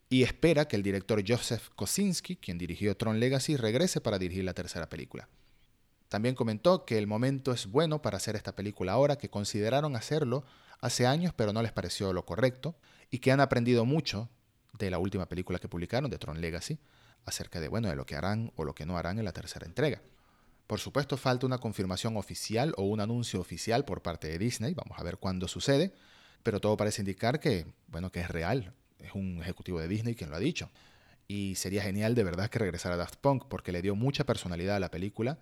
y 0.08 0.22
espera 0.22 0.68
que 0.68 0.76
el 0.76 0.82
director 0.82 1.22
Joseph 1.26 1.68
Kosinski, 1.74 2.36
quien 2.36 2.58
dirigió 2.58 2.96
Tron 2.96 3.18
Legacy, 3.18 3.56
regrese 3.56 4.00
para 4.00 4.18
dirigir 4.18 4.44
la 4.44 4.54
tercera 4.54 4.88
película. 4.88 5.28
También 6.08 6.36
comentó 6.36 6.84
que 6.84 6.98
el 6.98 7.06
momento 7.06 7.52
es 7.52 7.66
bueno 7.66 8.00
para 8.00 8.16
hacer 8.16 8.36
esta 8.36 8.54
película 8.54 8.92
ahora, 8.92 9.16
que 9.16 9.28
consideraron 9.28 9.96
hacerlo 9.96 10.44
hace 10.80 11.06
años 11.06 11.32
pero 11.34 11.52
no 11.52 11.62
les 11.62 11.72
pareció 11.72 12.12
lo 12.12 12.24
correcto, 12.24 12.76
y 13.10 13.18
que 13.18 13.32
han 13.32 13.40
aprendido 13.40 13.84
mucho 13.84 14.28
de 14.78 14.90
la 14.90 14.98
última 14.98 15.26
película 15.28 15.58
que 15.58 15.68
publicaron, 15.68 16.10
de 16.10 16.18
Tron 16.18 16.40
Legacy, 16.40 16.78
acerca 17.24 17.60
de, 17.60 17.68
bueno, 17.68 17.88
de 17.88 17.96
lo 17.96 18.06
que 18.06 18.14
harán 18.14 18.52
o 18.56 18.64
lo 18.64 18.74
que 18.74 18.86
no 18.86 18.96
harán 18.96 19.18
en 19.18 19.24
la 19.24 19.32
tercera 19.32 19.66
entrega. 19.66 20.00
Por 20.66 20.78
supuesto, 20.80 21.16
falta 21.16 21.46
una 21.46 21.58
confirmación 21.58 22.16
oficial 22.16 22.72
o 22.76 22.82
un 22.82 23.00
anuncio 23.00 23.40
oficial 23.40 23.84
por 23.84 24.02
parte 24.02 24.28
de 24.28 24.38
Disney, 24.38 24.74
vamos 24.74 24.98
a 24.98 25.02
ver 25.02 25.18
cuándo 25.18 25.48
sucede, 25.48 25.92
pero 26.42 26.60
todo 26.60 26.76
parece 26.76 27.02
indicar 27.02 27.40
que, 27.40 27.66
bueno, 27.88 28.10
que 28.12 28.20
es 28.20 28.28
real, 28.28 28.74
es 28.98 29.12
un 29.14 29.40
ejecutivo 29.40 29.80
de 29.80 29.88
Disney 29.88 30.14
quien 30.14 30.30
lo 30.30 30.36
ha 30.36 30.40
dicho. 30.40 30.70
Y 31.28 31.54
sería 31.56 31.82
genial 31.82 32.14
de 32.14 32.24
verdad 32.24 32.48
que 32.48 32.58
regresara 32.58 32.96
Daft 32.96 33.16
Punk 33.16 33.46
porque 33.48 33.72
le 33.72 33.82
dio 33.82 33.94
mucha 33.94 34.24
personalidad 34.24 34.76
a 34.76 34.80
la 34.80 34.90
película, 34.90 35.38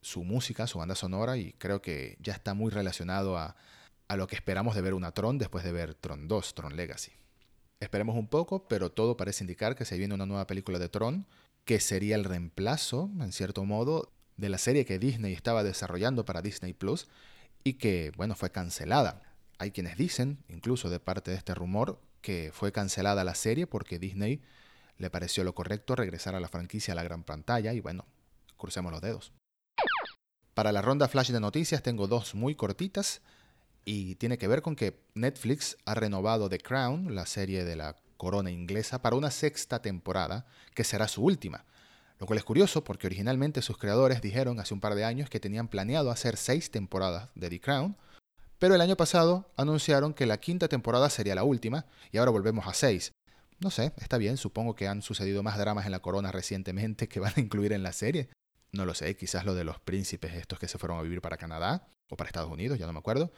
su 0.00 0.24
música, 0.24 0.66
su 0.66 0.78
banda 0.78 0.94
sonora 0.94 1.36
y 1.36 1.52
creo 1.52 1.80
que 1.80 2.16
ya 2.20 2.32
está 2.32 2.54
muy 2.54 2.70
relacionado 2.70 3.36
a, 3.36 3.56
a 4.08 4.16
lo 4.16 4.26
que 4.26 4.36
esperamos 4.36 4.74
de 4.74 4.82
ver 4.82 4.94
una 4.94 5.12
Tron 5.12 5.38
después 5.38 5.64
de 5.64 5.72
ver 5.72 5.94
Tron 5.94 6.28
2, 6.28 6.54
Tron 6.54 6.76
Legacy. 6.76 7.12
Esperemos 7.80 8.16
un 8.16 8.26
poco, 8.26 8.66
pero 8.66 8.90
todo 8.90 9.16
parece 9.16 9.44
indicar 9.44 9.76
que 9.76 9.84
se 9.84 9.96
viene 9.96 10.14
una 10.14 10.26
nueva 10.26 10.46
película 10.46 10.78
de 10.78 10.88
Tron, 10.88 11.26
que 11.64 11.78
sería 11.78 12.16
el 12.16 12.24
reemplazo, 12.24 13.10
en 13.20 13.30
cierto 13.30 13.64
modo, 13.64 14.10
de 14.36 14.48
la 14.48 14.58
serie 14.58 14.84
que 14.84 14.98
Disney 14.98 15.34
estaba 15.34 15.62
desarrollando 15.62 16.24
para 16.24 16.42
Disney 16.42 16.72
Plus 16.72 17.08
y 17.62 17.74
que, 17.74 18.12
bueno, 18.16 18.34
fue 18.34 18.50
cancelada. 18.50 19.22
Hay 19.58 19.70
quienes 19.72 19.96
dicen, 19.96 20.38
incluso 20.48 20.88
de 20.88 21.00
parte 21.00 21.30
de 21.30 21.36
este 21.36 21.54
rumor, 21.54 22.00
que 22.28 22.50
fue 22.52 22.72
cancelada 22.72 23.24
la 23.24 23.34
serie 23.34 23.66
porque 23.66 23.98
Disney 23.98 24.42
le 24.98 25.08
pareció 25.08 25.44
lo 25.44 25.54
correcto 25.54 25.96
regresar 25.96 26.34
a 26.34 26.40
la 26.40 26.48
franquicia 26.48 26.92
a 26.92 26.94
la 26.94 27.02
gran 27.02 27.24
pantalla 27.24 27.72
y 27.72 27.80
bueno, 27.80 28.04
crucemos 28.58 28.92
los 28.92 29.00
dedos. 29.00 29.32
Para 30.52 30.70
la 30.70 30.82
ronda 30.82 31.08
flash 31.08 31.30
de 31.30 31.40
noticias 31.40 31.82
tengo 31.82 32.06
dos 32.06 32.34
muy 32.34 32.54
cortitas 32.54 33.22
y 33.86 34.16
tiene 34.16 34.36
que 34.36 34.46
ver 34.46 34.60
con 34.60 34.76
que 34.76 35.00
Netflix 35.14 35.78
ha 35.86 35.94
renovado 35.94 36.50
The 36.50 36.58
Crown, 36.58 37.14
la 37.14 37.24
serie 37.24 37.64
de 37.64 37.76
la 37.76 37.96
corona 38.18 38.50
inglesa 38.50 39.00
para 39.00 39.16
una 39.16 39.30
sexta 39.30 39.80
temporada, 39.80 40.44
que 40.74 40.84
será 40.84 41.08
su 41.08 41.24
última. 41.24 41.64
Lo 42.18 42.26
cual 42.26 42.36
es 42.38 42.44
curioso 42.44 42.84
porque 42.84 43.06
originalmente 43.06 43.62
sus 43.62 43.78
creadores 43.78 44.20
dijeron 44.20 44.60
hace 44.60 44.74
un 44.74 44.80
par 44.80 44.96
de 44.96 45.06
años 45.06 45.30
que 45.30 45.40
tenían 45.40 45.68
planeado 45.68 46.10
hacer 46.10 46.36
seis 46.36 46.70
temporadas 46.70 47.30
de 47.34 47.48
The 47.48 47.58
Crown, 47.58 47.96
pero 48.58 48.74
el 48.74 48.80
año 48.80 48.96
pasado 48.96 49.50
anunciaron 49.56 50.14
que 50.14 50.26
la 50.26 50.38
quinta 50.38 50.68
temporada 50.68 51.10
sería 51.10 51.34
la 51.34 51.44
última 51.44 51.86
y 52.10 52.18
ahora 52.18 52.30
volvemos 52.30 52.66
a 52.66 52.74
seis. 52.74 53.12
No 53.60 53.70
sé, 53.70 53.92
está 53.96 54.18
bien, 54.18 54.36
supongo 54.36 54.74
que 54.74 54.86
han 54.86 55.02
sucedido 55.02 55.42
más 55.42 55.58
dramas 55.58 55.86
en 55.86 55.92
la 55.92 56.00
corona 56.00 56.30
recientemente 56.30 57.08
que 57.08 57.20
van 57.20 57.32
a 57.36 57.40
incluir 57.40 57.72
en 57.72 57.82
la 57.82 57.92
serie. 57.92 58.28
No 58.72 58.84
lo 58.84 58.94
sé, 58.94 59.16
quizás 59.16 59.44
lo 59.44 59.54
de 59.54 59.64
los 59.64 59.80
príncipes 59.80 60.34
estos 60.34 60.58
que 60.58 60.68
se 60.68 60.78
fueron 60.78 60.98
a 60.98 61.02
vivir 61.02 61.20
para 61.20 61.36
Canadá 61.36 61.88
o 62.08 62.16
para 62.16 62.28
Estados 62.28 62.50
Unidos, 62.50 62.78
ya 62.78 62.86
no 62.86 62.92
me 62.92 62.98
acuerdo. 62.98 63.32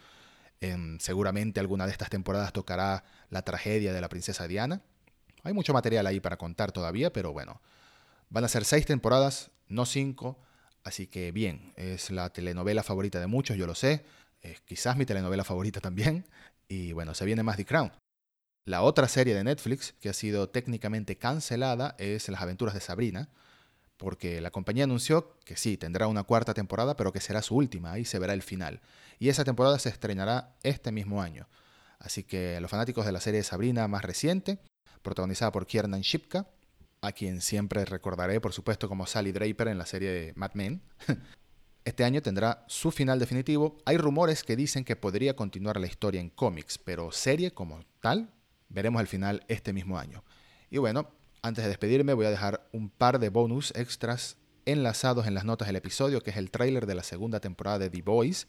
Em, 0.61 0.99
seguramente 0.99 1.61
alguna 1.61 1.87
de 1.87 1.93
estas 1.93 2.11
temporadas 2.11 2.53
tocará 2.53 3.05
la 3.31 3.43
tragedia 3.43 3.93
de 3.93 4.01
la 4.01 4.09
princesa 4.09 4.47
Diana. 4.47 4.83
Hay 5.43 5.55
mucho 5.55 5.73
material 5.73 6.07
ahí 6.07 6.21
para 6.21 6.37
contar 6.37 6.73
todavía, 6.73 7.13
pero 7.13 7.33
bueno, 7.33 7.63
van 8.29 8.45
a 8.45 8.49
ser 8.49 8.65
seis 8.65 8.85
temporadas, 8.85 9.51
no 9.69 9.87
cinco, 9.87 10.39
así 10.85 11.07
que 11.07 11.33
bien, 11.33 11.73
es 11.77 12.11
la 12.11 12.31
telenovela 12.31 12.83
favorita 12.83 13.21
de 13.21 13.27
muchos, 13.27 13.57
yo 13.57 13.67
lo 13.67 13.75
sé, 13.75 14.05
es 14.43 14.61
quizás 14.63 14.97
mi 14.97 15.07
telenovela 15.07 15.45
favorita 15.45 15.81
también, 15.81 16.27
y 16.69 16.93
bueno, 16.93 17.15
se 17.15 17.25
viene 17.25 17.43
más 17.43 17.57
The 17.57 17.65
Crown. 17.65 17.93
La 18.67 18.83
otra 18.83 19.09
serie 19.09 19.35
de 19.35 19.45
Netflix 19.45 19.95
que 20.01 20.11
ha 20.11 20.13
sido 20.13 20.49
técnicamente 20.49 21.17
cancelada 21.17 21.97
es 21.99 22.29
Las 22.29 22.43
aventuras 22.43 22.75
de 22.75 22.81
Sabrina, 22.81 23.31
porque 23.97 24.41
la 24.41 24.51
compañía 24.51 24.85
anunció 24.85 25.39
que 25.45 25.57
sí, 25.57 25.77
tendrá 25.77 26.07
una 26.07 26.23
cuarta 26.23 26.55
temporada, 26.55 26.97
pero 26.97 27.13
que 27.13 27.21
será 27.21 27.43
su 27.43 27.57
última, 27.57 27.93
ahí 27.93 28.05
se 28.05 28.19
verá 28.19 28.33
el 28.33 28.43
final. 28.43 28.81
Y 29.19 29.29
esa 29.29 29.45
temporada 29.45 29.79
se 29.79 29.91
estrenará 29.91 30.57
este 30.63 30.93
mismo 30.93 31.21
año. 31.21 31.49
Así 31.99 32.23
que 32.25 32.61
los 32.61 32.71
fanáticos 32.71 33.05
de 33.05 33.13
la 33.13 33.21
serie 33.21 33.39
de 33.41 33.45
Sabrina 33.45 33.89
más 33.89 34.03
reciente, 34.03 34.59
protagonizada 35.03 35.53
por 35.53 35.67
Kiernan 35.67 36.01
Shipka, 36.01 36.49
a 37.03 37.13
quien 37.13 37.41
siempre 37.41 37.85
recordaré, 37.85 38.41
por 38.41 38.53
supuesto, 38.53 38.89
como 38.89 39.07
Sally 39.07 39.33
Draper 39.33 39.69
en 39.69 39.79
la 39.79 39.87
serie 39.87 40.11
de 40.11 40.33
Mad 40.35 40.53
Men, 40.55 40.83
este 41.85 42.05
año 42.05 42.23
tendrá 42.23 42.65
su 42.69 42.91
final 42.91 43.19
definitivo. 43.19 43.79
Hay 43.85 43.97
rumores 43.97 44.45
que 44.45 44.57
dicen 44.57 44.85
que 44.85 44.97
podría 44.97 45.35
continuar 45.35 45.81
la 45.81 45.87
historia 45.87 46.21
en 46.21 46.31
cómics, 46.31 46.79
pero 46.79 47.11
serie 47.13 47.53
como 47.53 47.81
tal, 48.01 48.31
veremos 48.69 49.01
el 49.01 49.07
final 49.07 49.45
este 49.49 49.73
mismo 49.73 49.99
año. 49.99 50.23
Y 50.71 50.79
bueno, 50.79 51.11
antes 51.43 51.65
de 51.65 51.69
despedirme 51.69 52.15
voy 52.15 52.27
a 52.27 52.31
dejar 52.31 52.69
un 52.73 52.91
par 52.91 53.19
de 53.19 53.31
bonus 53.31 53.73
extras 53.75 54.37
enlazados 54.67 55.27
en 55.27 55.35
las 55.35 55.45
notas 55.45 55.69
del 55.69 55.77
episodio, 55.77 56.23
que 56.23 56.31
es 56.31 56.37
el 56.37 56.51
tráiler 56.51 56.87
de 56.87 56.95
la 56.95 57.03
segunda 57.03 57.41
temporada 57.41 57.79
de 57.79 57.91
The 57.91 58.03
Boys, 58.03 58.47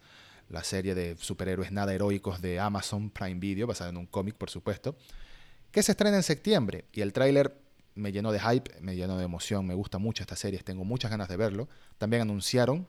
la 0.50 0.64
serie 0.64 0.94
de 0.94 1.16
superhéroes 1.18 1.72
nada 1.72 1.94
heroicos 1.94 2.42
de 2.42 2.60
Amazon 2.60 3.10
Prime 3.10 3.40
Video, 3.40 3.66
basada 3.66 3.90
en 3.90 3.98
un 3.98 4.06
cómic, 4.06 4.36
por 4.36 4.50
supuesto, 4.50 4.98
que 5.72 5.82
se 5.82 5.94
estrena 5.94 6.18
en 6.18 6.24
septiembre. 6.24 6.86
Y 6.92 7.02
el 7.02 7.14
tráiler 7.14 7.58
me 7.96 8.12
llenó 8.12 8.34
de 8.34 8.40
hype, 8.40 8.82
me 8.82 8.96
llenó 8.96 9.18
de 9.18 9.24
emoción, 9.24 9.66
me 9.66 9.74
gusta 9.74 9.98
mucho 9.98 10.24
esta 10.24 10.36
serie, 10.36 10.60
tengo 10.60 10.84
muchas 10.84 11.10
ganas 11.10 11.30
de 11.30 11.38
verlo. 11.38 11.70
También 11.98 12.24
anunciaron 12.24 12.88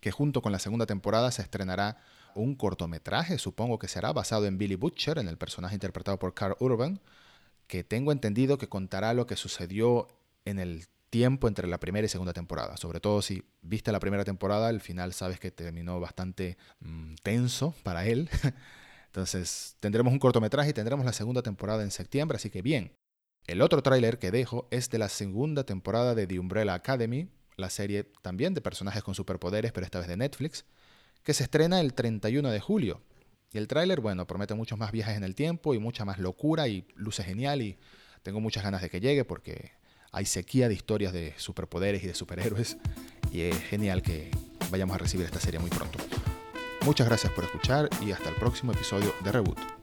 que 0.00 0.10
junto 0.10 0.42
con 0.42 0.52
la 0.52 0.58
segunda 0.58 0.86
temporada 0.86 1.30
se 1.30 1.42
estrenará 1.42 1.98
un 2.34 2.54
cortometraje, 2.54 3.38
supongo 3.38 3.78
que 3.78 3.88
será 3.88 4.12
basado 4.12 4.46
en 4.46 4.58
Billy 4.58 4.76
Butcher, 4.76 5.18
en 5.18 5.28
el 5.28 5.38
personaje 5.38 5.74
interpretado 5.74 6.18
por 6.18 6.34
Carl 6.34 6.56
Urban, 6.60 7.00
que 7.66 7.84
tengo 7.84 8.12
entendido 8.12 8.58
que 8.58 8.68
contará 8.68 9.12
lo 9.14 9.26
que 9.26 9.36
sucedió 9.36 10.08
en 10.44 10.58
el 10.58 10.86
tiempo 11.10 11.48
entre 11.48 11.66
la 11.68 11.80
primera 11.80 12.06
y 12.06 12.08
segunda 12.08 12.32
temporada. 12.32 12.76
Sobre 12.76 13.00
todo 13.00 13.22
si 13.22 13.44
viste 13.62 13.92
la 13.92 14.00
primera 14.00 14.24
temporada, 14.24 14.70
el 14.70 14.80
final 14.80 15.12
sabes 15.12 15.40
que 15.40 15.50
terminó 15.50 16.00
bastante 16.00 16.56
mm, 16.80 17.14
tenso 17.22 17.74
para 17.82 18.06
él. 18.06 18.30
Entonces 19.06 19.76
tendremos 19.80 20.12
un 20.12 20.18
cortometraje 20.18 20.70
y 20.70 20.74
tendremos 20.74 21.04
la 21.04 21.12
segunda 21.12 21.42
temporada 21.42 21.82
en 21.82 21.90
septiembre, 21.90 22.36
así 22.36 22.50
que 22.50 22.62
bien. 22.62 22.92
El 23.46 23.62
otro 23.62 23.82
tráiler 23.82 24.18
que 24.18 24.30
dejo 24.30 24.68
es 24.70 24.90
de 24.90 24.98
la 24.98 25.08
segunda 25.08 25.64
temporada 25.64 26.14
de 26.14 26.26
The 26.26 26.38
Umbrella 26.38 26.74
Academy, 26.74 27.30
la 27.58 27.70
serie 27.70 28.04
también 28.22 28.54
de 28.54 28.60
personajes 28.60 29.02
con 29.02 29.14
superpoderes, 29.14 29.72
pero 29.72 29.84
esta 29.84 29.98
vez 29.98 30.08
de 30.08 30.16
Netflix, 30.16 30.64
que 31.22 31.34
se 31.34 31.42
estrena 31.42 31.80
el 31.80 31.92
31 31.92 32.50
de 32.50 32.60
julio. 32.60 33.02
Y 33.52 33.58
el 33.58 33.66
tráiler, 33.66 34.00
bueno, 34.00 34.26
promete 34.26 34.54
muchos 34.54 34.78
más 34.78 34.92
viajes 34.92 35.16
en 35.16 35.24
el 35.24 35.34
tiempo 35.34 35.74
y 35.74 35.78
mucha 35.78 36.04
más 36.04 36.18
locura 36.18 36.68
y 36.68 36.86
luce 36.94 37.24
genial 37.24 37.62
y 37.62 37.78
tengo 38.22 38.40
muchas 38.40 38.62
ganas 38.62 38.82
de 38.82 38.90
que 38.90 39.00
llegue 39.00 39.24
porque 39.24 39.72
hay 40.12 40.24
sequía 40.24 40.68
de 40.68 40.74
historias 40.74 41.12
de 41.12 41.34
superpoderes 41.36 42.02
y 42.04 42.06
de 42.06 42.14
superhéroes 42.14 42.76
y 43.32 43.42
es 43.42 43.56
genial 43.56 44.02
que 44.02 44.30
vayamos 44.70 44.94
a 44.94 44.98
recibir 44.98 45.26
esta 45.26 45.40
serie 45.40 45.60
muy 45.60 45.70
pronto. 45.70 45.98
Muchas 46.84 47.06
gracias 47.06 47.32
por 47.32 47.44
escuchar 47.44 47.88
y 48.04 48.12
hasta 48.12 48.28
el 48.28 48.36
próximo 48.36 48.72
episodio 48.72 49.14
de 49.24 49.32
Reboot. 49.32 49.77